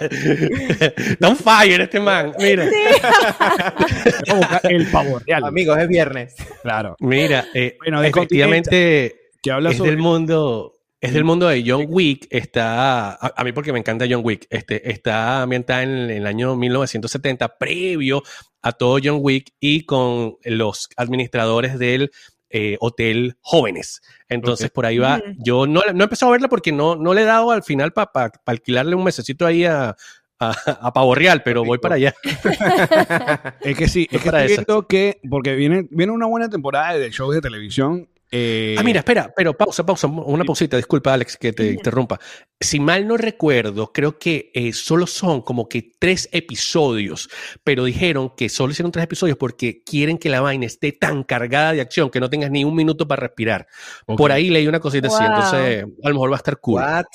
[0.00, 2.32] Está on fire este man.
[2.38, 2.64] Mira,
[4.64, 5.44] el pavo real.
[5.44, 6.34] Amigos, es viernes.
[6.62, 6.96] Claro.
[7.00, 9.90] mira, eh, Bueno, efectivamente Que habla es sobre.
[9.92, 10.74] del mundo.
[11.02, 14.46] Es del mundo de John Wick, está, a, a mí porque me encanta John Wick,
[14.50, 18.22] este, está ambientada en, el año 1970, previo
[18.60, 22.10] a todo John Wick y con los administradores del
[22.50, 24.02] eh, hotel jóvenes.
[24.28, 24.74] Enentonces Ok.
[24.74, 25.34] por ahí va, Ujú.
[25.38, 27.92] yo no, no he empezado a verla porque no, no le he dado al final
[27.92, 28.10] para
[28.46, 29.96] alquilarle un mesecito ahí a,
[30.38, 32.14] a, a Pavo Real, pero voy para allá.
[33.60, 35.20] Es que sí, es que para estoy viendo que.
[35.30, 38.08] Porque viene, viene una buena temporada de shows de televisión.
[38.30, 42.18] Eh, Ah, mira, espera, pero pausa, pausa, una pausita, disculpa Alex que te interrumpa.
[42.60, 47.28] Si mal no recuerdo, creo que eh, solo son como que tres episodios,
[47.64, 51.72] pero dijeron que solo hicieron tres episodios porque quieren que la vaina esté tan cargada
[51.72, 53.66] de acción que no tengas ni un minuto para respirar.
[54.06, 56.80] Por ahí leí una cosita así, entonces a lo mejor va a estar cool.
[56.82, 57.06] What?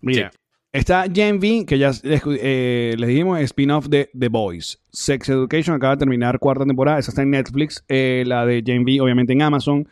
[0.00, 0.30] Mira,
[0.72, 4.78] está Gen V, que ya les, eh, les dijimos, spin-off de The Boys.
[4.92, 7.84] Sex Education acaba de terminar cuarta temporada, esa está en Netflix.
[7.88, 9.88] Eh, la de Gen V, obviamente en Amazon.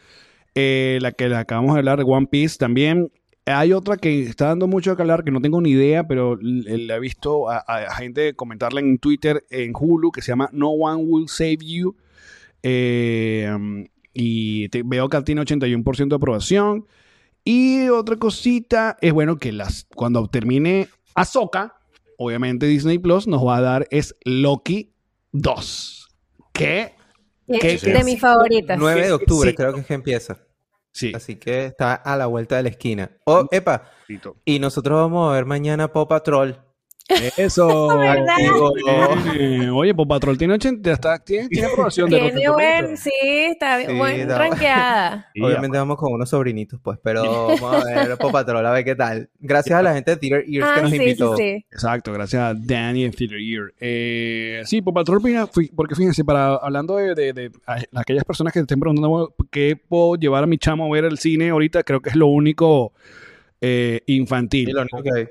[0.58, 3.12] Eh, la que le acabamos de hablar de One Piece también.
[3.44, 6.78] Hay otra que está dando mucho que hablar, que no tengo ni idea, pero l-
[6.86, 10.70] la he visto a, a gente comentarla en Twitter, en Hulu, que se llama No
[10.70, 11.94] One Will Save You.
[12.62, 13.48] Eh,
[14.12, 16.86] y te- veo que tiene 81% de aprobación.
[17.44, 21.76] Y otra cosita es bueno que las cuando termine Ahsoka,
[22.18, 24.90] obviamente Disney Plus nos va a dar es Loki
[25.32, 26.08] 2.
[26.52, 26.94] ¿Qué?
[27.60, 28.76] ¿Qué- de mis favoritas.
[28.78, 29.56] 9 de octubre Sí.
[29.56, 30.38] creo que es que empieza.
[30.96, 31.12] Sí.
[31.14, 33.10] Así que está a la vuelta de la esquina.
[33.24, 33.90] Oh, epa.
[34.46, 36.65] Y nosotros vamos a ver mañana Paw Patrol.
[37.36, 37.88] Eso.
[39.38, 43.80] Eh, Oye, Pop Patrol tiene 80, está, tiene, tiene aprobación de Tiene buen, sí, está
[43.84, 44.38] Sí, buen no.
[44.38, 45.30] rankeada.
[45.42, 48.94] Obviamente vamos con unos sobrinitos, pues, pero vamos a ver Paw Patrol, a ver qué
[48.94, 49.28] tal.
[49.38, 51.36] Gracias a la gente de Theater Ears que Ah, nos sí, sí, invitó.
[51.36, 51.64] sí.
[51.70, 53.72] Exacto, gracias a Danny en Theater Ear.
[53.80, 57.50] Eh, sí, Pop Patrol, mira, fui- porque fíjense, para, hablando de, de-
[57.94, 61.50] aquellas personas que estén preguntando qué puedo llevar a mi chamo a ver el cine
[61.50, 62.92] ahorita, creo que es lo único
[63.60, 64.70] eh, infantil.
[64.72, 65.26] Lo único que hay.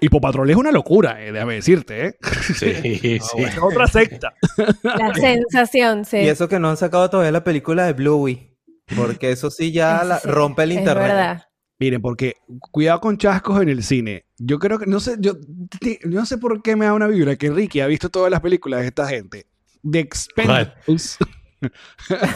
[0.00, 2.16] Y Pop Patrol es una locura, eh, déjame decirte, ¿eh?
[2.54, 3.20] Sí, sí.
[3.42, 4.34] Es otra secta.
[4.82, 6.18] La sensación, sí.
[6.18, 8.56] Y eso que no han sacado todavía la película de Bluey.
[8.96, 11.06] Porque eso sí ya la- Sí, rompe el es internet.
[11.08, 11.42] verdad.
[11.78, 12.34] Miren, porque
[12.72, 14.26] cuidado con chascos en el cine.
[14.38, 15.34] Yo creo que, no sé, yo,
[15.80, 18.40] yo no sé por qué me da una vibra que Ricky ha visto todas las
[18.40, 19.46] películas de esta gente.
[19.82, 21.16] De Expendables.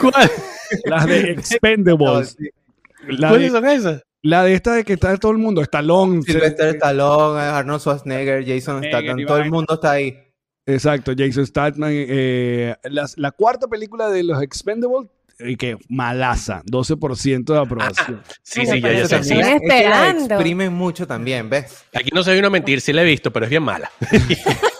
[0.01, 0.31] ¿Cuál?
[0.85, 2.35] las de No, Expendables.
[2.39, 2.49] sí.
[3.07, 4.03] La ¿Cuáles de, son esas?
[4.25, 5.61] La de esta de que está todo el mundo.
[5.61, 6.21] Stallone.
[6.23, 10.17] Sylvester se- Stallone, Arnold Schwarzenegger, Jason Schwarzenegger, Statham, todo el mundo está ahí.
[10.65, 11.83] Exacto, Jason Statham.
[11.91, 12.75] eh,
[13.17, 18.21] la cuarta película de los Expendables, y que malaza, 12% de aprobación.
[18.41, 19.23] Sí, sí, ya, ya sé.
[19.23, 19.33] sí.
[19.33, 20.35] es que la esperando.
[20.35, 21.83] exprimen mucho también, ¿ves?
[21.93, 23.91] Aquí no se ve una mentir, sí la he visto, pero es bien mala.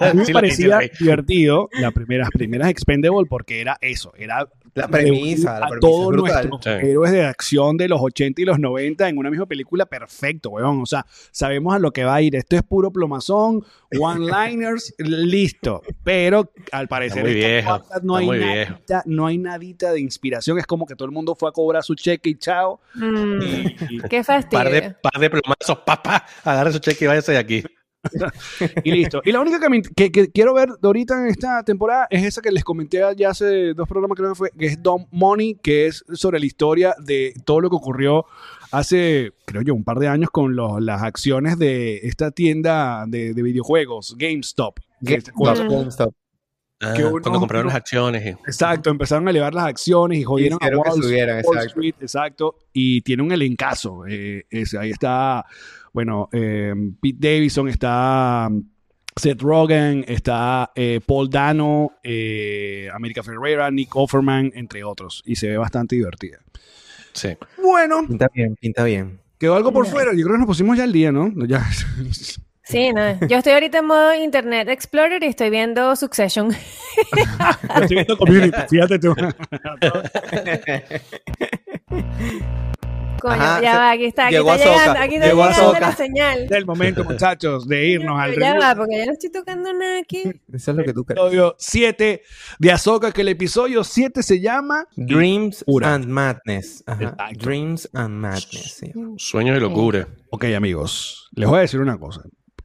[0.00, 4.88] A mí me Sí parecía divertido las primeras, primeras Expendable porque era eso, era La
[4.88, 6.48] premisa, la premisa todos es brutal.
[6.50, 6.86] nuestros Sí.
[6.88, 10.80] héroes de acción de los 80 y los 90 en una misma película, perfecto, weón.
[10.82, 12.34] O sea, sabemos a lo que va a ir.
[12.36, 13.64] Esto es puro plomazón,
[13.98, 15.82] one-liners, listo.
[16.02, 18.72] Pero al parecer viejo, no hay muy viejo.
[18.72, 20.58] nadita, no hay nadita de inspiración.
[20.58, 22.80] Es como que todo el mundo fue a cobrar su cheque y chao.
[22.94, 24.64] Mm, Y- y- qué fastidio.
[24.64, 27.64] Par de, par de plomazos, papá, agarre su cheque y váyase de aquí.
[28.84, 29.20] y listo.
[29.24, 32.24] Y la única que, me- que- que quiero ver de ahorita en esta temporada es
[32.24, 35.54] esa que les comenté ya hace dos programas, creo que fue, que es Dumb Money,
[35.62, 38.24] que es sobre la historia de todo lo que ocurrió
[38.70, 43.34] hace, creo yo, un par de años con los- las acciones de esta tienda de,
[43.34, 44.78] de videojuegos, GameStop.
[45.04, 45.22] que.
[45.36, 46.14] GameStop.
[46.80, 48.26] Ah, Que uno- cuando compraron las acciones.
[48.26, 51.56] y- Exacto, empezaron a elevar las acciones y jodieron a hicieron que Wall, subieran, Wall
[51.56, 51.66] exacto.
[51.68, 54.04] Street, exacto, y tiene un elencazo.
[54.08, 55.44] eh, ese, ahí está,
[55.94, 58.64] bueno, eh, Pete Davidson, está um,
[59.16, 65.48] Seth Rogen, está eh, Paul Dano, eh, América Ferreira, Nick Offerman, entre otros, y se
[65.48, 66.38] ve bastante divertida.
[67.12, 67.36] Sí.
[67.62, 69.20] Bueno, Pinta bien, pinta bien.
[69.38, 71.32] quedó algo por fuera, yo creo que nos pusimos ya al día, ¿no?
[71.46, 71.64] Ya.
[72.64, 73.20] Sí, no.
[73.28, 76.50] Yo estoy ahorita en modo Internet Explorer y estoy viendo Succession.
[76.50, 76.56] Yo
[77.82, 79.14] estoy viendo Community, fíjate tú.
[83.24, 85.72] Coño, Ajá, ya se- va, aquí está, aquí llegó está llegando, aquí está llegó llegando
[85.80, 86.40] la señal.
[86.44, 89.98] Es el momento, muchachos, de irnos al ya va, porque ya no estoy tocando nada
[90.00, 90.24] aquí.
[90.52, 91.18] Eso es lo que tú crees.
[91.18, 92.22] episodio 7
[92.58, 95.94] de Ahsoka, que el episodio 7 se llama Dreams Pura.
[95.94, 96.84] and Madness.
[96.86, 97.16] Ajá.
[97.38, 98.74] Dreams and Madness.
[98.78, 98.92] sí.
[99.16, 100.06] Sueños y locura.
[100.28, 102.20] Ok, amigos, les voy a decir una cosa.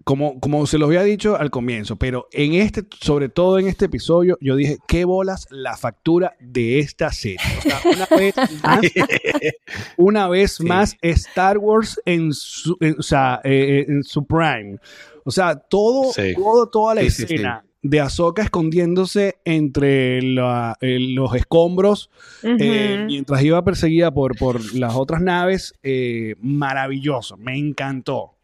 [0.06, 3.86] Como, como se los había dicho al comienzo, pero en este, sobre todo en este
[3.86, 7.38] episodio, yo dije, ¿qué bolas la factura de esta serie?
[7.60, 8.82] O sea, una vez más,
[9.98, 10.64] una vez Sí.
[10.64, 14.78] más Star Wars en su, en- o sea, eh, en su prime.
[15.26, 16.34] O sea, todo, Sí.
[16.36, 22.10] todo toda la Sí, escena de Ahsoka escondiéndose entre la- eh, los escombros
[22.44, 28.36] eh, mientras iba perseguida por, por las otras naves, eh, maravilloso, me encantó.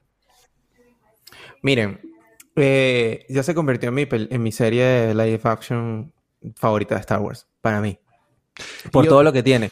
[1.66, 2.00] Miren,
[2.56, 6.14] eh, ya se convirtió en mi, en mi serie live action
[6.56, 7.98] favorita de Star Wars, para mí.
[8.92, 9.72] Por Yo- todo lo que tiene.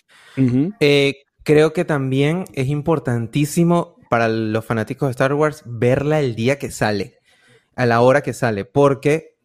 [0.80, 6.58] Eh, creo que también es importantísimo para los fanáticos de Star Wars verla el día
[6.58, 7.20] que sale,
[7.76, 9.36] a la hora que sale, porque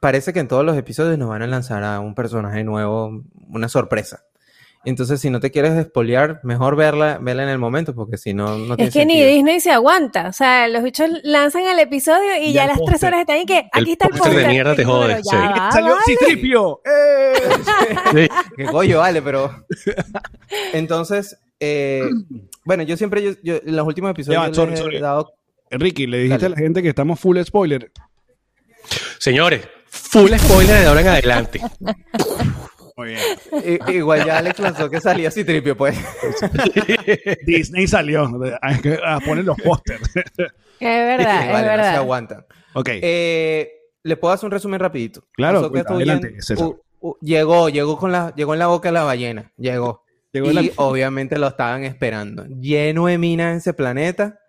[0.00, 3.68] parece que en todos los episodios nos van a lanzar a un personaje nuevo, una
[3.68, 4.24] sorpresa.
[4.86, 8.58] Entonces, si no te quieres despolear, mejor verla, verla en el momento, porque si no,
[8.58, 9.22] no tiene Es que ni.
[9.24, 10.28] Disney se aguanta.
[10.28, 13.36] O sea, los bichos lanzan el episodio y Y ya el las tres horas están
[13.36, 15.36] ahí que aquí está el póster de mierda te jode, ya sí.
[15.36, 16.02] va, Salió vale.
[16.06, 16.80] Citripio.
[16.84, 17.32] ¡Eh!
[18.12, 18.28] Sí.
[18.56, 19.64] Que coño, vale, pero.
[20.72, 22.02] Entonces, eh,
[22.64, 25.00] bueno, yo siempre, yo, yo- en los últimos episodios, va, les sorry, he sorry.
[25.00, 25.32] dado.
[25.70, 26.46] Ricky, le dijiste Dale.
[26.54, 27.90] a la gente que estamos full spoiler.
[29.18, 31.60] Señores, full spoiler de ahora en adelante.
[32.96, 33.20] Muy bien.
[33.88, 35.96] I- igual ya Alex lanzó que salía así tripio, pues.
[37.46, 38.24] Disney salió
[38.62, 40.02] a, a poner los pósters.
[40.80, 40.88] Es
[41.18, 41.94] verdad, Vale, es no se verdad.
[41.96, 42.46] aguantan.
[42.74, 42.88] ok.
[43.00, 43.70] Eh,
[44.02, 45.24] ¿Le puedo hacer un resumen rapidito?
[45.32, 46.66] Claro, está adelante, huyendo- César.
[46.66, 50.02] u- u- llegó, llegó con la, llegó en la boca de la ballena, llegó.
[50.32, 52.44] Llegó y la- obviamente lo estaban esperando.
[52.46, 54.40] Lleno de minas en ese planeta.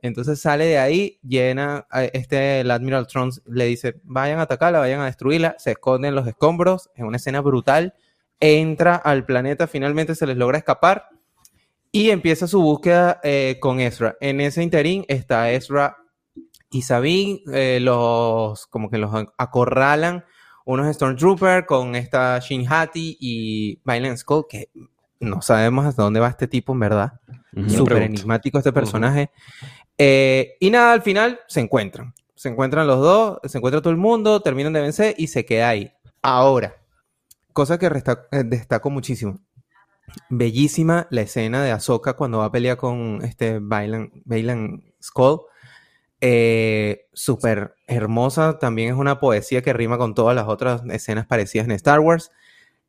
[0.00, 5.00] Entonces sale de ahí, llena, este, el Admiral Trunks le dice, vayan a atacarla, vayan
[5.00, 7.94] a destruirla, se esconden en los escombros, es una escena brutal,
[8.38, 11.08] entra al planeta, finalmente se les logra escapar
[11.90, 14.16] y empieza su búsqueda eh, con Ezra.
[14.20, 15.96] En ese interín está Ezra
[16.70, 20.24] y Sabine, eh, los, como que los acorralan
[20.64, 24.68] unos Stormtroopers con esta Shin Hati y Violent Skull, que
[25.18, 27.20] no sabemos hasta dónde va este tipo, en verdad.
[27.68, 29.30] Súper enigmático este personaje.
[29.98, 32.14] Eh, y nada, al final se encuentran.
[32.34, 35.70] Se encuentran los dos, se encuentra todo el mundo, terminan de vencer y se queda
[35.70, 35.92] ahí.
[36.22, 36.76] Ahora,
[37.52, 39.40] cosa que eh, destaco muchísimo.
[40.30, 45.40] Bellísima la escena de Ahsoka cuando va a pelear con este Bailan, Bailan Skull.
[46.20, 48.58] Eh, Súper hermosa.
[48.58, 52.30] También es una poesía que rima con todas las otras escenas parecidas en Star Wars.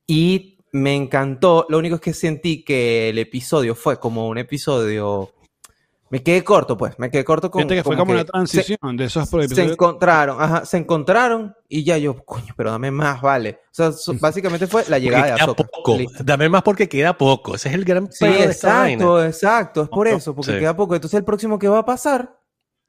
[0.08, 1.66] Y me encantó.
[1.70, 5.32] Lo único es que sentí que el episodio fue como un episodio.
[6.12, 6.98] Me quedé corto, pues.
[6.98, 7.60] Me quedé corto con.
[7.62, 9.72] Fíjate que fue como que una se- transición de esos se episodios.
[9.74, 13.60] encontraron, ajá, se encontraron y ya yo, coño, pero dame más, vale.
[13.66, 15.70] O sea, so- básicamente fue la llegada de Porque queda Ahsoka.
[15.72, 15.98] poco.
[15.98, 16.24] Listo.
[16.24, 17.56] Dame más porque queda poco.
[17.56, 19.04] Ese es el gran Sí, pedo de esta vaina.
[19.04, 20.60] exacto, exacto, es por eso, porque Sí.
[20.60, 20.96] queda poco.
[20.96, 22.36] Entonces el próximo que va a pasar,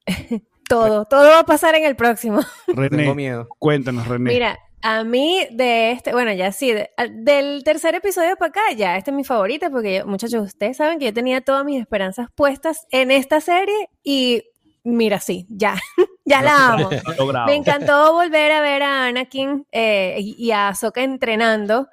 [0.69, 2.41] Todo, todo va a pasar en el próximo.
[2.67, 3.49] tengo René, miedo.
[3.59, 4.31] cuéntanos, René.
[4.33, 8.97] Mira, a mí de este, bueno, ya sí, de- del tercer episodio para acá, ya,
[8.97, 12.29] este es mi favorita porque, yo- muchachos, ustedes saben que yo tenía todas mis esperanzas
[12.35, 14.43] puestas en esta serie y
[14.85, 15.75] mira, sí, ya,
[16.27, 16.91] Ya la amo.
[17.47, 21.89] Me encantó volver a ver a Anakin eh, y y a Ahsoka entrenando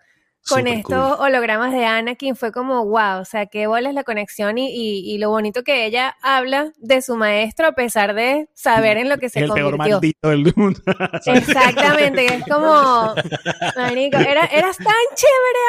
[0.49, 2.35] con estos hologramas de Anakin.
[2.35, 5.63] Fue como, wow, o sea, qué bola es la conexión y, y- y lo bonito
[5.63, 9.51] que ella habla de su maestro a pesar de saber en lo que se el
[9.51, 9.95] peor convirtió.
[9.95, 10.79] maldito del mundo.
[11.25, 13.13] Exactamente, que es como,
[13.75, 15.59] marico, era, eras tan chévere,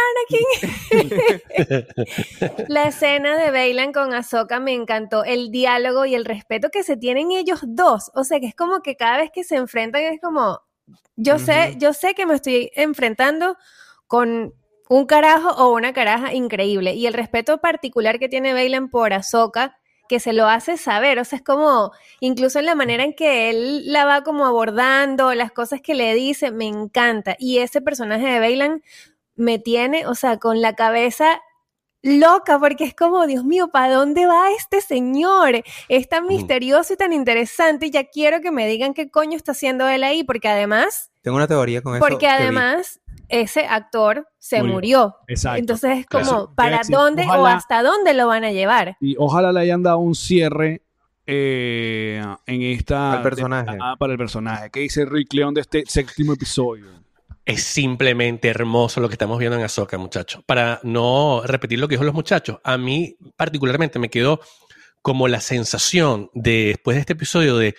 [1.01, 1.85] Anakin.
[2.69, 6.97] La escena de Bailan con Ahsoka me encantó, el diálogo y el respeto que se
[6.97, 10.21] tienen ellos dos, o sea, que es como que cada vez que se enfrentan es
[10.21, 10.61] como,
[11.17, 13.57] yo sé, yo sé que me estoy enfrentando
[14.07, 14.55] con
[14.89, 19.79] un carajo o una caraja increíble y el respeto particular que tiene Bailan por Ahsoka
[20.09, 23.51] que se lo hace saber, o sea, es como, incluso en la manera en que
[23.51, 27.37] él la va como abordando, las cosas que le dice, me encanta.
[27.39, 28.83] Y ese personaje de Bailan
[29.37, 31.43] me tiene, o sea, con la cabeza
[32.03, 35.63] loca, porque es como, Dios mío, ¿para dónde va este señor?
[35.89, 39.53] Es tan misterioso y tan interesante, y ya quiero que me digan qué coño está
[39.53, 42.07] haciendo él ahí, porque además, Tengo una teoría con eso.
[42.07, 44.75] porque además ese actor se Murió.
[44.75, 45.17] murió.
[45.29, 45.59] Exacto.
[45.59, 46.55] Entonces es como.
[46.55, 48.97] ¿para Alexis, dónde o hasta dónde lo van a llevar?
[49.01, 50.83] Y ojalá le hayan dado un cierre
[51.27, 53.13] eh, en esta.
[53.13, 53.77] Al personaje.
[53.81, 54.71] Ah, para el personaje.
[54.71, 56.87] ¿Qué dice Rick León de este séptimo episodio?
[57.45, 60.43] Es simplemente hermoso lo que estamos viendo en Ahsoka, muchachos.
[60.45, 64.41] Para no repetir lo que dijo los muchachos, a mí particularmente me quedó
[65.01, 67.75] como la sensación de, después de este episodio de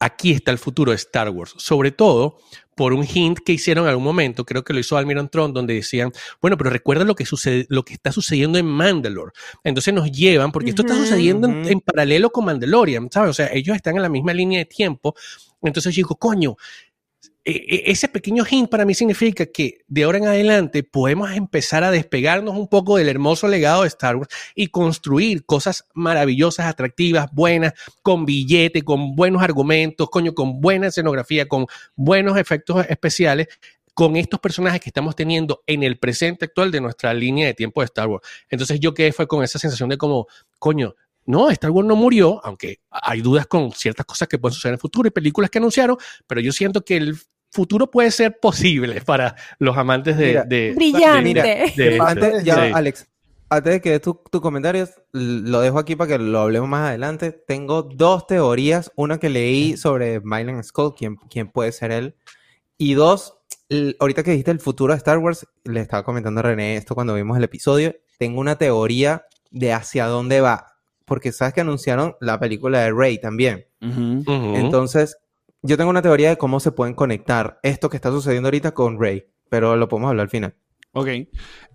[0.00, 2.38] aquí está el futuro de Star Wars, sobre todo
[2.80, 5.74] por un hint que hicieron en algún momento, creo que lo hizo Almiron Tron, donde
[5.74, 9.32] decían, bueno, pero recuerda lo que sucede, lo que está sucediendo en Mandalore.
[9.62, 13.28] Entonces nos llevan, porque esto está sucediendo en, en paralelo con Mandalorian, ¿sabes?
[13.28, 15.14] O sea, ellos están en la misma línea de tiempo.
[15.60, 16.56] Entonces yo digo, coño,
[17.44, 22.54] ese pequeño hint para mí significa que de ahora en adelante podemos empezar a despegarnos
[22.54, 27.72] un poco del hermoso legado de Star Wars y construir cosas maravillosas, atractivas, buenas,
[28.02, 31.66] con billete, con buenos argumentos, coño, con buena escenografía, con
[31.96, 33.48] buenos efectos especiales
[33.94, 37.80] con estos personajes que estamos teniendo en el presente actual de nuestra línea de tiempo
[37.80, 38.26] de Star Wars.
[38.48, 40.26] Entonces yo quedé fue con esa sensación de como,
[40.58, 40.94] coño,
[41.30, 44.74] no, Star Wars no murió, aunque hay dudas con ciertas cosas que pueden suceder en
[44.74, 47.16] el futuro y películas que anunciaron, pero yo siento que el
[47.50, 50.26] futuro puede ser posible para los amantes de...
[50.26, 51.22] Mira, de- Brillante.
[51.22, 52.72] Mira, de- Antes, ya, Sí.
[52.74, 53.06] Alex,
[53.48, 54.90] antes de que des tu, tu comentario, l-
[55.50, 57.32] lo dejo aquí para que lo hablemos más adelante.
[57.32, 58.92] Tengo dos teorías.
[58.94, 62.14] Una que leí sobre Mylan Skull, quién, quién puede ser él.
[62.78, 63.34] Y dos,
[63.98, 67.14] ahorita que dijiste el futuro de Star Wars, le estaba comentando a René esto cuando
[67.14, 67.96] vimos el episodio.
[68.18, 70.69] Tengo una teoría de hacia dónde va.
[71.10, 73.66] Porque sabes que anunciaron la película de Rey también.
[74.56, 75.18] Entonces,
[75.60, 78.98] yo tengo una teoría de cómo se pueden conectar esto que está sucediendo ahorita con
[79.00, 79.24] Rey.
[79.48, 80.54] Pero lo podemos hablar al final.
[80.92, 81.08] Ok.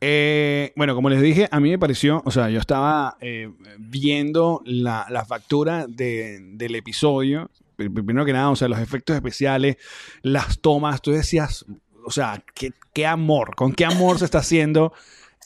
[0.01, 4.61] Eh, bueno, como les dije, a mí me pareció, o sea, yo estaba eh, viendo
[4.65, 7.49] la, la factura de- del episodio.
[7.77, 9.75] Pr- Primero que nada, o sea, los efectos especiales,
[10.21, 11.65] las tomas, tú decías,
[12.05, 14.93] o sea, qué, qué amor, con qué amor se está haciendo.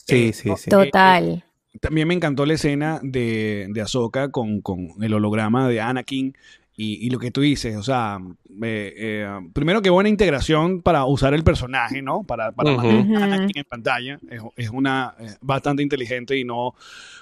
[0.07, 0.69] Sí, Eh, sí, sí.
[0.69, 1.43] Total.
[1.79, 6.35] También me encantó la escena de, de Ahsoka con, con el holograma de Anakin
[6.75, 8.19] y, y lo que tú dices, o sea,
[8.63, 12.23] eh, eh, primero que buena integración para usar el personaje, ¿no?
[12.23, 13.23] Para, para mantener a Ujú.
[13.23, 14.19] Anakin en pantalla.
[14.29, 16.73] Es, es una eh, bastante inteligente y no...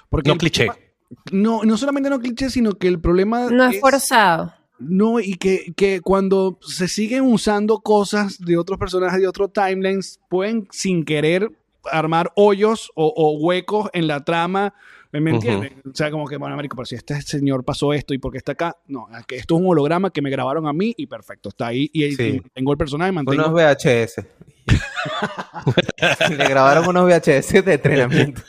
[0.08, 0.66] Porque No cliché.
[0.66, 0.84] problema-
[1.32, 4.54] No, no solamente no cliché, sino que el problema No es forzado.
[4.78, 10.20] no, y que, que cuando se siguen usando cosas de otros personajes, de otros timelines,
[10.28, 11.50] pueden sin querer
[11.90, 14.74] armar hoyos o, o huecos en la trama.
[15.10, 15.72] ¿Me entiendes?
[15.90, 18.52] O sea, como que, bueno, marico, pero si este señor pasó esto y porque está
[18.52, 21.48] acá, no, es que esto es un holograma que me grabaron a mí y perfecto,
[21.48, 22.42] está ahí y, Sí.
[22.44, 23.48] y tengo el personaje, mantengo...
[23.48, 24.20] Unos VHS.
[26.30, 28.42] Le grabaron unos VHS de entrenamiento.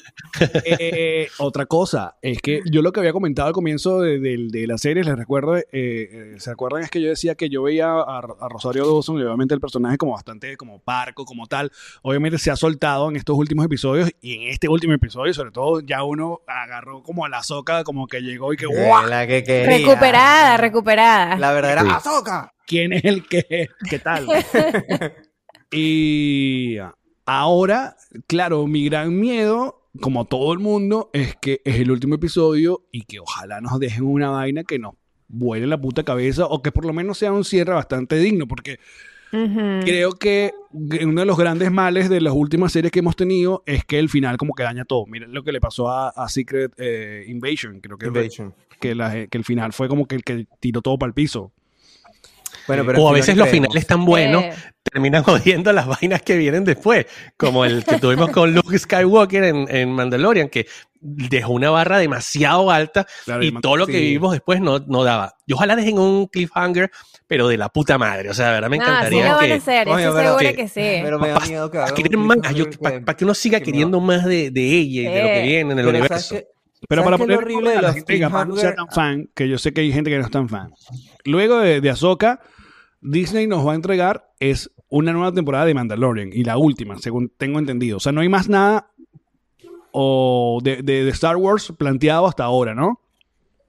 [0.65, 4.67] Eh, otra cosa, es que yo lo que había comentado al comienzo de, de- de
[4.67, 6.83] la serie, les recuerdo, eh, eh, ¿se acuerdan?
[6.83, 9.97] Es que yo decía que yo veía a, a Rosario Dawson y obviamente el personaje
[9.97, 11.71] como bastante como parco, como tal.
[12.03, 15.79] Obviamente se ha soltado en estos últimos episodios y en este último episodio, sobre todo,
[15.81, 19.07] ya uno agarró como a la soca, como que llegó y que ¡guau!
[19.07, 19.77] La que quería.
[19.77, 21.37] Recuperada, recuperada.
[21.37, 21.87] La verdadera Sí.
[21.91, 22.53] Ahsoka.
[22.67, 23.69] ¿Quién es el que?
[23.89, 24.27] ¿Qué tal?
[25.71, 26.77] y
[27.25, 27.95] ahora,
[28.27, 33.03] claro, mi gran miedo, como todo el mundo, es que es el último episodio y
[33.03, 34.93] que ojalá nos dejen una vaina que nos
[35.27, 38.79] vuele la puta cabeza o que por lo menos sea un cierre bastante digno, porque
[39.85, 43.85] creo que uno de los grandes males de las últimas series que hemos tenido es
[43.85, 45.05] que el final como que daña todo.
[45.05, 48.55] Miren lo que le pasó a, a Secret eh, Invasion, creo que, Invasion.
[48.79, 51.51] que, la- que el final fue como que el que tiró todo para el piso.
[52.69, 54.53] Bueno, pero o a veces los finales tan buenos Eh,
[54.83, 55.23] terminan
[55.63, 57.05] jodiendo las vainas que vienen después,
[57.37, 60.65] como el que tuvimos con Luke Skywalker en, en Mandalorian, que
[61.01, 63.99] dejó una barra demasiado alta Claro, y todo lo que sí.
[63.99, 65.35] vivimos después no, no daba.
[65.45, 66.91] Y ojalá dejen un cliffhanger,
[67.27, 68.29] pero de la puta madre.
[68.29, 69.53] O sea, de verdad me no, sí encantaría lo van a que...
[69.53, 70.99] hacer, estoy pero- que- que sí.
[71.03, 73.99] Pero me da Pa- miedo que Para que, para- que- que uno siga que queriendo
[74.01, 76.35] más de, de ella y de lo que viene en el Pero universo.
[76.87, 78.87] Pero ¿Sabes para poner lo horrible de la los gente que capaz no sea tan
[78.89, 80.71] fan, que yo sé que hay gente que no es tan fan.
[81.25, 82.39] Luego de, de Ahsoka,
[83.01, 87.31] Disney nos va a entregar es una nueva temporada de Mandalorian y la última, según
[87.37, 87.97] tengo entendido.
[87.97, 88.89] O sea, no hay más nada
[89.91, 92.99] o de, de- de Star Wars planteado hasta ahora, ¿no?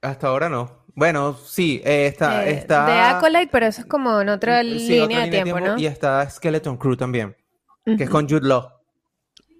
[0.01, 0.81] Hasta ahora no.
[0.93, 2.85] Bueno, sí, eh, está, Eh, está...
[2.85, 5.77] De Acolyte, pero eso es como en otra Sí, línea otra de tiempo, ¿no?
[5.77, 7.35] Y está Skeleton Crew también,
[7.85, 8.67] que es con Jude Law,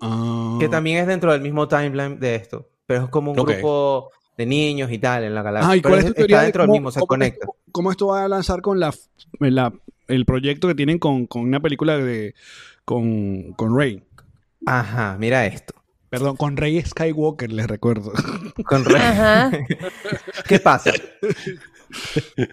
[0.02, 0.58] Ah.
[0.60, 4.46] que también es dentro del mismo timeline de esto, pero es como un grupo de
[4.46, 5.72] niños y tal en la galaxia.
[5.72, 7.00] Ah, ¿y Pero cuál es es- tu teoría está de dentro cómo, del mismo, se
[7.00, 7.46] cómo conecta.
[7.46, 8.94] esto, cómo esto va a lanzar con la,
[9.40, 9.74] la-
[10.08, 12.34] el proyecto que tienen con, con una película de
[12.86, 14.04] con, con Rey?
[14.66, 15.74] Ajá, mira esto.
[16.10, 18.12] Perdón, con Rey Skywalker, les recuerdo.
[18.66, 19.02] Con Rey.
[19.02, 19.52] Ajá.
[20.48, 20.92] ¿Qué pasa?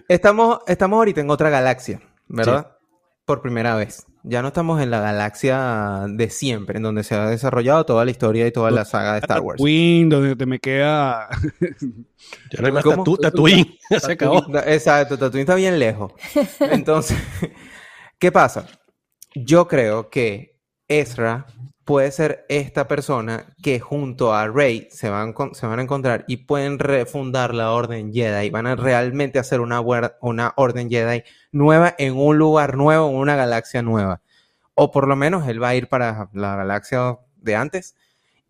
[0.07, 2.77] Estamos, estamos ahorita en otra galaxia, ¿verdad?
[3.25, 4.05] Por primera vez.
[4.23, 8.11] Ya no estamos en la galaxia de siempre, en donde se ha desarrollado toda la
[8.11, 9.57] historia y toda la saga de Star Wars.
[9.57, 11.29] Tatooine, donde te me queda
[12.51, 13.77] Ya no hay más tatu- Tatooine.
[13.89, 14.41] Ya se acabó.
[14.41, 16.11] Tatooine- Exacto, Tatooine está bien lejos.
[16.59, 17.17] Entonces,
[18.19, 18.67] ¿qué pasa?
[19.35, 21.45] Yo creo que Ezra
[21.85, 26.25] puede ser esta persona que junto a Rey se van, con- se van a encontrar
[26.27, 28.49] y pueden refundar la Orden Jedi.
[28.49, 29.81] Van a realmente hacer una,
[30.21, 34.21] una Orden Jedi nueva en un lugar nuevo, en una galaxia nueva.
[34.75, 37.95] O por lo menos él va a ir para la galaxia de antes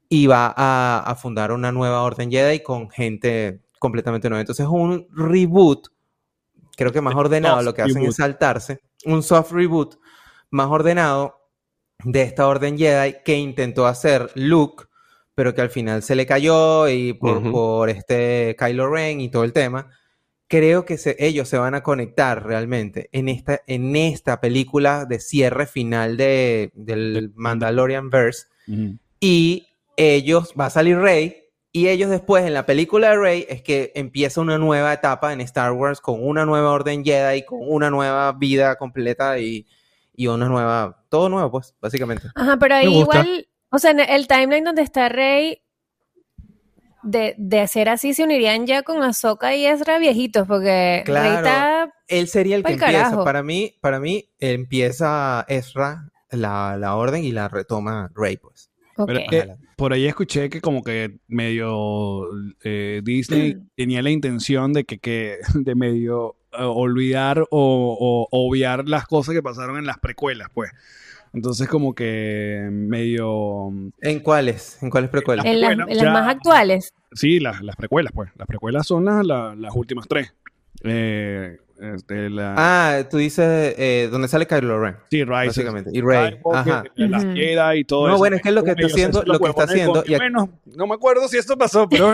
[0.09, 4.41] y va a, a fundar una nueva Orden Jedi con gente completamente nueva.
[4.41, 5.87] Entonces es un reboot,
[6.75, 8.09] creo que más ordenado, lo que hacen reboot.
[8.09, 9.97] es saltarse, un soft reboot
[10.51, 11.39] más ordenado
[12.03, 14.85] de esta Orden Jedi que intentó hacer Luke,
[15.35, 19.43] pero que al final se le cayó y por, por este Kylo Ren y todo
[19.43, 19.89] el tema.
[20.49, 25.19] Creo que se- ellos se van a conectar realmente en esta, en esta película de
[25.19, 28.47] cierre final de, del Mandalorian Verse.
[29.21, 33.61] Y ellos, va a salir Rey, y ellos después en la película de Rey es
[33.61, 37.91] que empieza una nueva etapa en Star Wars con una nueva orden Jedi, con una
[37.91, 39.67] nueva vida completa y,
[40.15, 42.27] y una nueva, todo nuevo pues, básicamente.
[42.33, 45.61] Ajá, pero ahí igual, o sea, en el timeline donde está Rey,
[47.09, 51.91] de, de ser así, se unirían ya con Ahsoka y Ezra viejitos, porque Claro.
[52.07, 52.91] Él sería el que empieza.
[52.93, 53.23] carajo.
[53.23, 58.69] Para mí, para mí empieza Ezra la, la orden y la retoma Rey pues.
[58.97, 59.07] ok.
[59.07, 62.25] Pero es que por ahí escuché que como que medio
[62.63, 68.87] eh, Disney tenía la intención de que, que de medio eh, olvidar o, o obviar
[68.89, 70.71] las cosas que pasaron en las precuelas, pues.
[71.31, 73.69] Entonces como que medio...
[74.01, 74.81] ¿En cuáles?
[74.81, 75.45] ¿En cuáles precuelas?
[75.45, 76.93] En, las- precuelas, en las ya- más actuales.
[77.11, 78.29] Sí, las, las precuelas, pues.
[78.35, 80.33] Las precuelas son las, las, las últimas tres.
[80.83, 85.47] Eh, este, la, Ah, tú dices eh, donde sale Kylo Ren, sí, Rise.
[85.47, 85.89] básicamente.
[85.93, 86.37] Y Rey.
[86.53, 86.83] Ajá.
[86.95, 87.23] Las.
[87.23, 88.17] Jedi y todo No, eso.
[88.17, 90.95] bueno, es que lo que está haciendo- lo que está haciendo- y Bueno, no me
[90.95, 92.13] acuerdo si esto pasó, pero...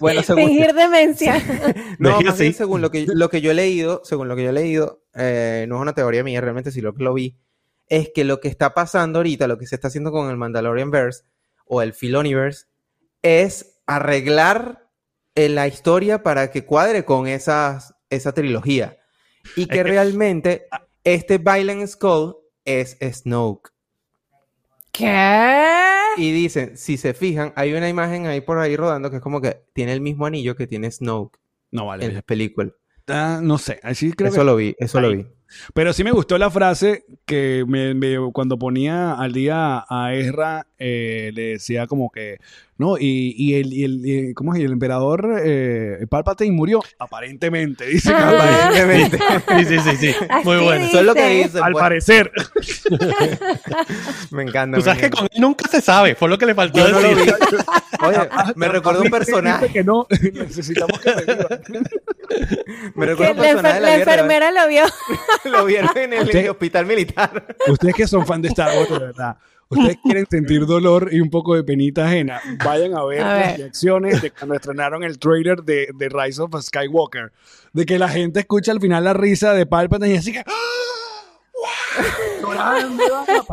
[0.00, 1.34] Bueno, según, Fingir demencia.
[1.98, 2.52] No, más bien así.
[2.52, 5.66] según lo que, lo que yo he leído, según lo que yo he leído, eh,
[5.68, 7.36] no es una teoría mía, realmente sí lo que lo vi,
[7.88, 10.90] es que lo que está pasando ahorita, lo que se está haciendo con el Mandalorian
[10.90, 11.24] Verse
[11.66, 12.66] o el Filoniverse,
[13.22, 14.88] es arreglar
[15.34, 18.98] eh, la historia para que cuadre con esas, esa trilogía.
[19.56, 20.66] Y que realmente
[21.04, 23.70] este Violent Skull es Snoke.
[24.92, 25.96] ¿Qué?
[26.16, 29.40] Y dicen, si se fijan, hay una imagen ahí por ahí rodando que es como
[29.40, 31.38] que tiene el mismo anillo que tiene Snoke
[31.70, 32.06] No, vale.
[32.06, 32.72] en las películas.
[33.06, 34.44] Ah, no sé, así creo Eso que...
[34.44, 35.26] lo vi, eso lo vi.
[35.74, 40.66] Pero sí me gustó la frase que me, me- cuando ponía al día a Ezra,
[40.78, 42.38] eh, le decía como que,
[42.78, 44.60] no, y, y el, y el, y- ¿cómo es?
[44.60, 48.30] Y el emperador eh, Palpatine murió, aparentemente, dice Ah.
[48.30, 49.18] aparentemente,
[49.58, 50.14] Sí, sí, sí, sí.
[50.44, 50.84] Muy bueno.
[50.86, 51.44] Eso es lo que dice.
[51.48, 51.58] dice.
[51.60, 51.82] al pues.
[51.82, 52.30] parecer.
[54.30, 54.78] Me encanta.
[54.78, 57.00] Tú me sabes que con él nunca se sabe, fue lo que le faltó Yo
[57.00, 57.34] decir.
[58.02, 58.18] Oye,
[58.56, 59.68] me recuerda un Dice personaje.
[59.72, 61.48] que no, necesitamos que reviva.
[62.94, 64.84] Me un la, personaje enfer- de la la enfermera lo vio.
[65.44, 67.56] Lo vieron en el Usted- hospital militar.
[67.68, 69.36] Ustedes que son fan de Star Wars, de verdad.
[69.68, 72.40] Ustedes quieren sentir dolor y un poco de penita ajena.
[72.64, 76.60] Vayan a ver A las reacciones de cuando estrenaron el trailer de, de Rise of
[76.60, 77.30] Skywalker.
[77.72, 80.40] De que la gente escucha al final la risa de Palpatine y así que.
[80.40, 80.52] ¡Ah!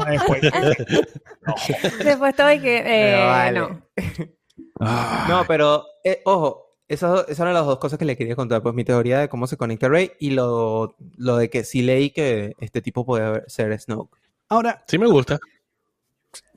[0.10, 0.42] Después.
[2.04, 3.60] Después estaba y que, eh, Pero vale.
[3.60, 3.82] no.
[4.80, 5.26] Ah.
[5.30, 8.62] No, pero, eh, ojo, Esas, esas eran las dos cosas que le quería contar.
[8.62, 12.12] Pues mi teoría de cómo se conecta Rey y lo, lo de que sí leí
[12.12, 14.16] que este tipo puede ser Snoke.
[14.50, 15.38] Ahora, Sí me gusta.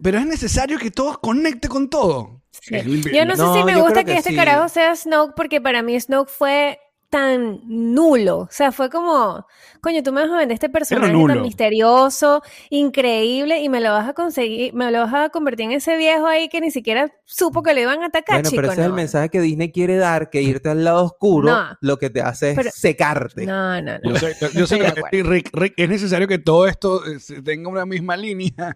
[0.03, 2.41] pero es necesario que todo conecte con todo.
[2.53, 2.77] Sí.
[3.13, 4.37] Yo no sé No, si me gusta que, que este sí.
[4.37, 6.79] carajo sea Snoke porque para mí Snoke fue
[7.11, 8.39] tan nulo.
[8.39, 9.45] O sea, fue como,
[9.81, 12.41] coño, tú me vas a vender este personaje tan misterioso,
[12.71, 16.27] increíble, y me lo vas a conseguir, me lo vas a convertir en ese viejo
[16.27, 18.63] ahí que ni siquiera supo que lo iban a atacar, Bueno, chico.
[18.63, 21.77] pero ese es el mensaje que Disney quiere dar, que irte al lado oscuro No.
[21.81, 23.45] lo que te hace es secarte.
[23.45, 24.11] No, no, no.
[24.11, 25.23] Yo sé, yo sé que.
[25.25, 28.75] Rick, Rick, es necesario que todo esto eh, tenga una misma línea.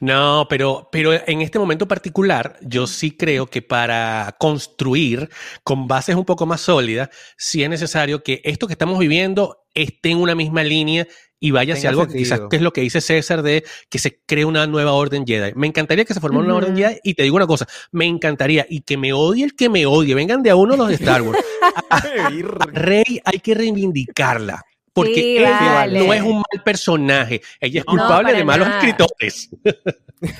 [0.00, 5.28] No, pero, pero en este momento particular, yo sí creo que para construir
[5.62, 10.10] con bases un poco más sólidas, sí es necesario que esto que estamos viviendo esté
[10.10, 11.06] en una misma línea
[11.42, 14.20] y vaya hacia algo que quizás que es lo que dice César de que se
[14.26, 15.52] cree una nueva orden Jedi.
[15.54, 18.66] Me encantaría que se formara una orden Jedi y te digo una cosa, me encantaría
[18.68, 21.22] y que me odie el que me odie, vengan de a uno los de Star
[21.22, 21.38] Wars.
[22.72, 24.62] Rey hay que reivindicarla.
[24.92, 25.98] Porque Sí, ella vale.
[26.04, 28.80] no es un mal personaje, ella es No, culpable para de malos nada.
[28.80, 29.50] escritores.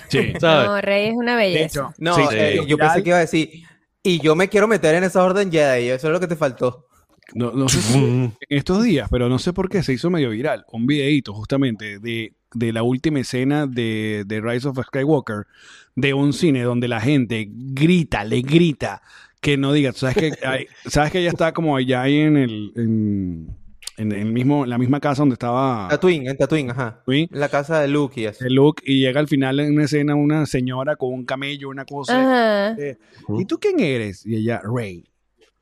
[0.08, 0.32] Sí.
[0.40, 0.68] ¿sabes?
[0.68, 1.64] No, Rey es una belleza.
[1.66, 3.50] hecho, No, sí, eh, yo pensé que iba a decir,
[4.02, 6.86] y yo me quiero meter en esa orden Jedi, eso es lo que te faltó.
[7.32, 10.30] No, no sé si en estos días, pero no sé por qué se hizo medio
[10.30, 15.46] viral un videíto justamente de, de la última escena de, de Rise of Skywalker
[15.94, 19.00] de un cine donde la gente grita, le grita
[19.40, 22.72] que no diga, sabes que hay- sabes que ella está como allá ahí en el
[22.74, 23.56] en,
[24.00, 26.96] en el mismo la misma casa donde estaba Tatooine, en Tatooine, ajá.
[26.98, 28.42] Tatooine, La casa de Luke y eso.
[28.44, 31.84] de Luke y llega al final en una escena una señora con un camello, una
[31.84, 32.20] cosa.
[32.70, 32.76] Ajá.
[32.80, 32.98] eh,
[33.38, 34.24] ¿Y tú quién eres?
[34.26, 35.04] Y ella, Rey.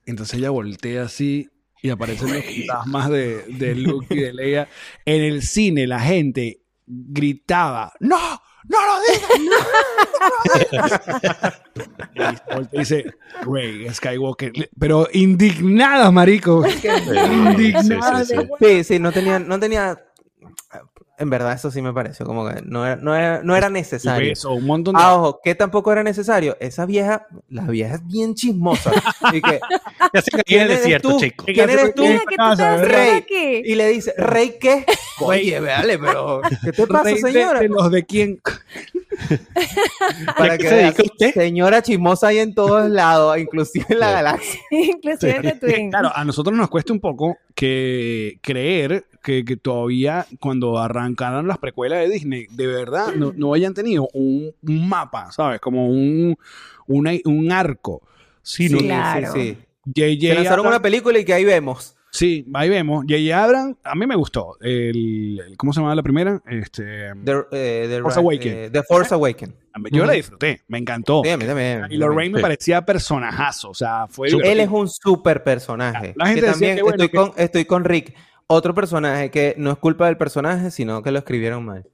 [0.07, 1.49] Entonces ella voltea así
[1.83, 4.69] y aparecen los fantasmas de, de Luke y de Leia.
[5.05, 8.17] En el cine la gente gritaba, ¡No!
[8.69, 10.59] ¡No lo digas!
[12.55, 14.53] voltea y dice, Rey Skywalker.
[14.79, 16.65] Pero indignada, marico.
[16.67, 18.25] indignada.
[18.25, 18.49] sí, sí, sí.
[18.61, 19.99] Sí, sí, no tenía, no tenía.
[21.19, 24.33] En verdad, eso sí me pareció como que no era, no era, no era necesario.
[24.33, 25.01] eso, un montón de...
[25.03, 26.57] Ah, ojo, que tampoco era necesario.
[26.61, 28.93] Esa vieja, la vieja es bien chismosa.
[29.33, 29.59] Y que,
[30.15, 31.19] Ya caía en ¿Quién eres desierto, tú?
[31.21, 31.45] chico.
[31.47, 32.03] ¿Quién eres tú?
[32.03, 33.11] Mira, ¿qué tú Rey.
[33.17, 33.63] aquí?
[33.65, 34.87] Y le dice, ¿Rey qué?
[35.21, 37.61] Oye, véale, pero ¿qué te pasa, Rey de- señora?
[37.61, 38.41] de los de quién.
[40.37, 41.35] Para ¿A qué que se veas, dedica usted?
[41.35, 44.61] señora chismosa hay en todos lados, inclusive en la galaxia.
[44.71, 45.91] Inclusive en Tatooine.
[45.91, 51.59] Claro, a nosotros nos cuesta un poco que creer que, que todavía cuando arrancaron las
[51.59, 55.61] precuelas de Disney, de verdad no, no hayan tenido un, un mapa, ¿sabes?
[55.61, 56.35] Como un,
[56.87, 58.01] una- un arco.
[58.41, 59.33] Sí, no, Claro.
[59.35, 59.59] sí,
[59.95, 60.29] sí.
[60.29, 61.95] Lanzaron Abrams- una película y que ahí vemos.
[62.11, 63.05] Sí, ahí vemos.
[63.07, 63.45] J.J.
[63.45, 64.57] Abrams, a mí me gustó.
[64.63, 66.43] El, el- ¿Cómo se llamaba la primera?
[66.49, 68.53] Este, The, eh, The Force Awaken.
[68.57, 69.55] eh, The Force Awaken.
[69.93, 71.21] yo la disfruté, me encantó.
[71.23, 71.85] Sí, a mí también.
[71.91, 74.29] Y Lorraine me parecía personajazo, o sea, fue...
[74.29, 76.15] Él es un súper personaje.
[76.17, 78.15] La gente que decía también que bueno, estoy, que- con, estoy con Rick.
[78.49, 81.87] Otro personaje que no es culpa del personaje, sino que lo escribieron mal.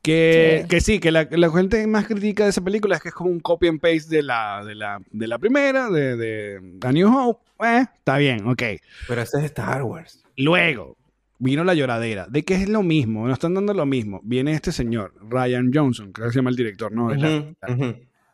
[0.00, 0.68] Que Sí.
[0.68, 3.30] que sí, que la, la gente más crítica de esa película es que es como
[3.30, 7.08] un copy and paste de la, de la, de la primera, de, de A New
[7.16, 7.40] Hope.
[7.64, 8.62] Eh, está bien, ok.
[9.08, 10.24] Pero ese es Star Wars.
[10.36, 10.96] Luego
[11.38, 14.20] vino la lloradera de que es lo mismo, nos están dando lo mismo.
[14.24, 17.10] Viene este señor, Ryan Johnson, creo que se llama el director, ¿no?
[17.12, 17.54] La-.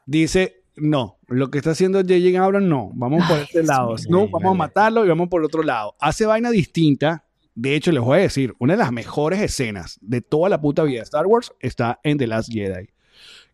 [0.07, 2.43] Dice, no, lo que está haciendo J.J.
[2.43, 3.95] Abrams, no, vamos por Ay, este lado.
[4.09, 5.95] No, vamos a matarlo y vamos por otro lado.
[6.01, 7.25] Hace vaina distinta.
[7.61, 10.85] De hecho, les voy a decir, una de las mejores escenas de toda la puta
[10.85, 12.89] vida de Star Wars está en The Last Jedi.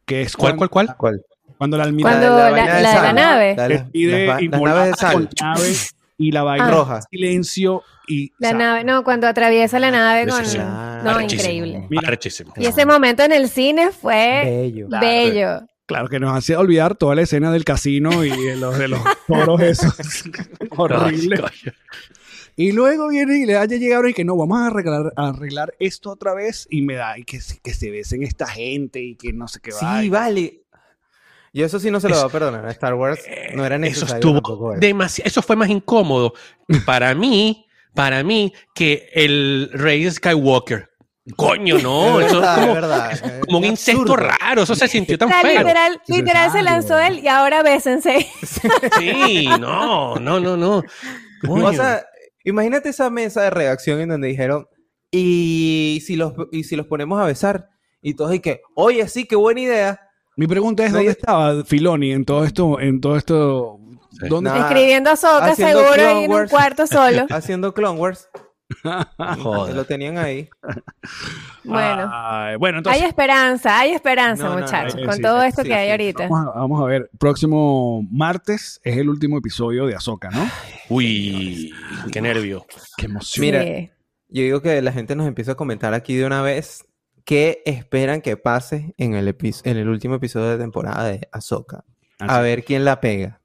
[0.05, 0.96] Que es ¿Cuál, cuando, cuál, cuál?
[0.98, 1.24] ¿Cuál?
[1.57, 3.57] cuando el almirante Cuando la- vaina la de la nave.
[3.57, 5.12] La- pide las, las naves de sal.
[5.14, 5.72] con llave
[6.18, 6.70] y la vaina Ah.
[6.70, 7.00] Roja.
[7.11, 8.59] silencio y La sal.
[8.59, 10.42] nave, no, cuando atraviesa la nave con...
[10.59, 11.20] No, Arrechísimo.
[11.55, 11.86] increíble.
[11.88, 12.09] Mira.
[12.09, 12.52] Arrechísimo.
[12.59, 14.88] Y ese momento en el cine fue Bello.
[14.88, 15.07] Claro.
[15.07, 15.61] bello.
[15.86, 19.00] Claro que nos hace olvidar toda la escena del casino y de los, de los
[19.26, 19.94] toros esos.
[20.76, 21.42] Horrible.
[22.57, 25.28] Y luego viene y le da llega ahora y que no, vamos a arreglar, a
[25.28, 29.00] arreglar esto otra vez y me da y que, se- que se besen esta gente
[29.00, 30.00] y que no sé qué va.
[30.00, 30.61] Sí, vale.
[31.52, 32.68] Y eso sí no se lo va a perdonar.
[32.70, 33.20] Star Wars
[33.55, 34.80] no era Eso necesario estuvo tampoco eso.
[34.80, 35.28] demasiado.
[35.28, 36.34] Eso fue más incómodo
[36.84, 40.90] para mí, para mí, que el Rey Skywalker.
[41.36, 42.20] Coño, no.
[42.20, 43.12] Es Eso verdad, es como, es verdad.
[43.12, 44.62] es como un Es incesto raro.
[44.62, 45.59] Eso se sintió O tan sea, feo.
[45.61, 48.26] literal, literal se lanzó él y ahora bésense.
[48.98, 50.82] Sí, no, no, no, no.
[51.46, 51.66] Coño.
[51.66, 52.05] O sea,
[52.45, 54.68] imagínate esa mesa de redacción en donde dijeron,
[55.11, 57.68] y si los, y si los ponemos a besar,
[58.03, 60.01] y todos y que, oye, sí, qué buena idea.
[60.36, 63.78] Mi pregunta es dónde estaba Filoni en todo esto, en todo esto.
[64.20, 64.28] Sí.
[64.28, 64.68] ¿Dónde Nah.
[64.68, 67.26] Escribiendo a Soca seguro ahí en un cuarto solo.
[67.30, 68.28] Haciendo Clone Wars.
[69.43, 69.75] Joder.
[69.75, 70.49] Lo tenían ahí.
[71.67, 72.11] Bueno.
[72.12, 73.01] Ay, bueno, entonces.
[73.03, 75.75] hay esperanza, hay esperanza, No, no, no, muchachos, eh, con sí, todo esto sí, que
[75.75, 76.29] hay ahorita.
[76.29, 80.47] Vamos a, vamos a ver, próximo martes es el último episodio de Azoka, ¿no?
[80.91, 81.73] Uy,
[82.12, 82.67] qué nervio.
[82.99, 83.47] Qué emoción.
[83.47, 83.91] Mira, Sí.
[84.29, 86.85] Yo digo que la gente nos empieza a comentar aquí de una vez
[87.25, 91.85] qué esperan que pase en el, epi- en el último episodio de temporada de Ahsoka.
[92.19, 93.41] A ver quién la pega.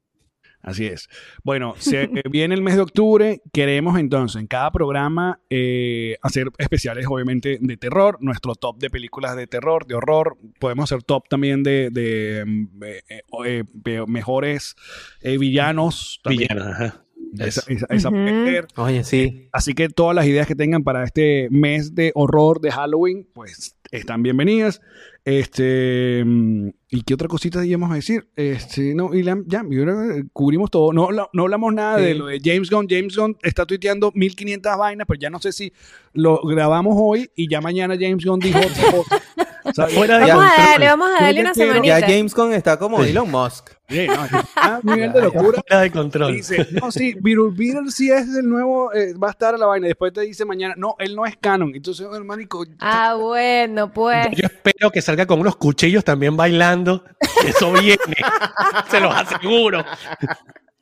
[0.69, 1.09] Así es.
[1.43, 3.41] Bueno, se viene el mes de octubre.
[3.51, 8.17] Queremos entonces en cada programa eh, hacer especiales, obviamente, de terror.
[8.21, 10.37] Nuestro top de películas de terror, de horror.
[10.59, 14.75] Podemos hacer top también de, de, mm, eh, eh, mejores
[15.21, 16.19] eh, villanos.
[16.23, 16.47] También.
[16.51, 17.03] Villano, ajá.
[17.37, 18.67] Esa, esa- esa puede ser.
[18.77, 19.49] Oye, sí.
[19.51, 23.75] Así que todas las ideas que tengan para este mes de horror de Halloween, pues
[23.91, 24.81] están bienvenidas.
[25.25, 28.27] Este, mm, ¿y qué otra cosita íbamos a decir?
[28.35, 30.93] Este, no, y la- ya, que cubrimos todo.
[30.93, 32.03] No, no hablamos nada Sí.
[32.05, 32.87] de lo de James Gunn.
[32.89, 35.73] James Gunn está tuiteando 1500 vainas, pero ya no sé si
[36.13, 38.59] lo grabamos hoy y ya mañana James Gunn dijo
[39.63, 41.99] Vamos a darle, vamos a darle una semanita.
[41.99, 43.09] Ya James Gunn está como Sí.
[43.09, 43.69] Elon Musk.
[43.89, 44.13] Sí, no,
[44.55, 45.61] a nivel de locura.
[45.67, 46.33] Fuera de control.
[46.35, 49.65] Dice, no, sí, Beetle Beetle sí es el nuevo, eh, va a estar a la
[49.65, 49.87] vaina.
[49.87, 51.71] Después te dice mañana, no, él no es canon.
[51.73, 54.27] Entonces, hermanico, Ah, bueno, pues.
[54.35, 57.03] Yo espero que salga con unos cuchillos también bailando.
[57.45, 57.97] Eso viene.
[58.89, 59.83] Se los aseguro.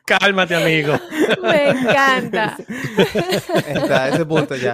[0.08, 0.93] Cálmate, amigo.
[1.43, 2.55] Me encanta.
[3.68, 4.74] Está a ese punto ya.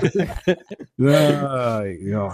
[1.00, 2.34] Ay, Dios.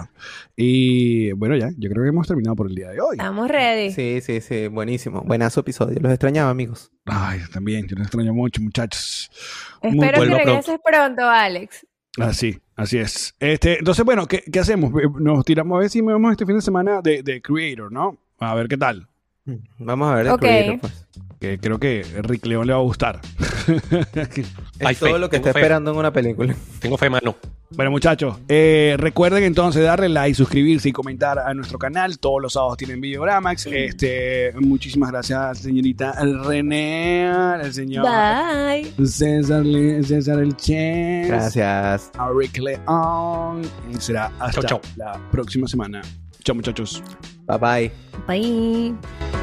[0.54, 3.12] Y bueno, ya, yo creo que hemos terminado por el día de hoy.
[3.16, 3.90] Estamos ready.
[3.92, 4.66] Sí, sí, sí.
[4.68, 5.22] Buenísimo.
[5.22, 5.98] Buenazo episodio.
[6.00, 6.92] Los extrañaba, amigos.
[7.06, 9.30] Ay, también, yo les extraño mucho, muchachos.
[9.82, 10.44] Muy Espero que pronto.
[10.44, 11.86] regreses pronto, Alex.
[12.18, 13.34] Así, así es.
[13.38, 14.92] Este, entonces, bueno, ¿qué, qué hacemos?
[15.18, 18.18] Nos tiramos a ver si movemos este fin de semana de, de Creator, ¿no?
[18.40, 19.08] A ver qué tal.
[19.78, 20.40] Vamos a ver el Ok.
[20.40, 21.06] Creator, pues.
[21.40, 23.20] Que creo que Rick León le va a gustar.
[24.80, 25.58] Es Hay todo fe, lo que tengo está fe.
[25.60, 26.54] esperando en una película.
[26.80, 27.36] Tengo fe, mano.
[27.70, 32.18] Bueno, muchachos, eh, recuerden entonces darle like, suscribirse y comentar a nuestro canal.
[32.18, 33.66] Todos los sábados tienen Videogramax.
[33.66, 36.12] Este, muchísimas gracias, señorita
[36.44, 38.92] René, al señor Bye.
[39.06, 42.10] César, Le- César El Chen, Gracias.
[42.18, 43.62] a Rick León.
[43.92, 44.80] Y será hasta Chau, chau.
[44.96, 46.00] la próxima semana.
[46.42, 47.02] Chao, muchachos.
[47.46, 47.92] Bye bye.
[48.26, 49.39] Bye.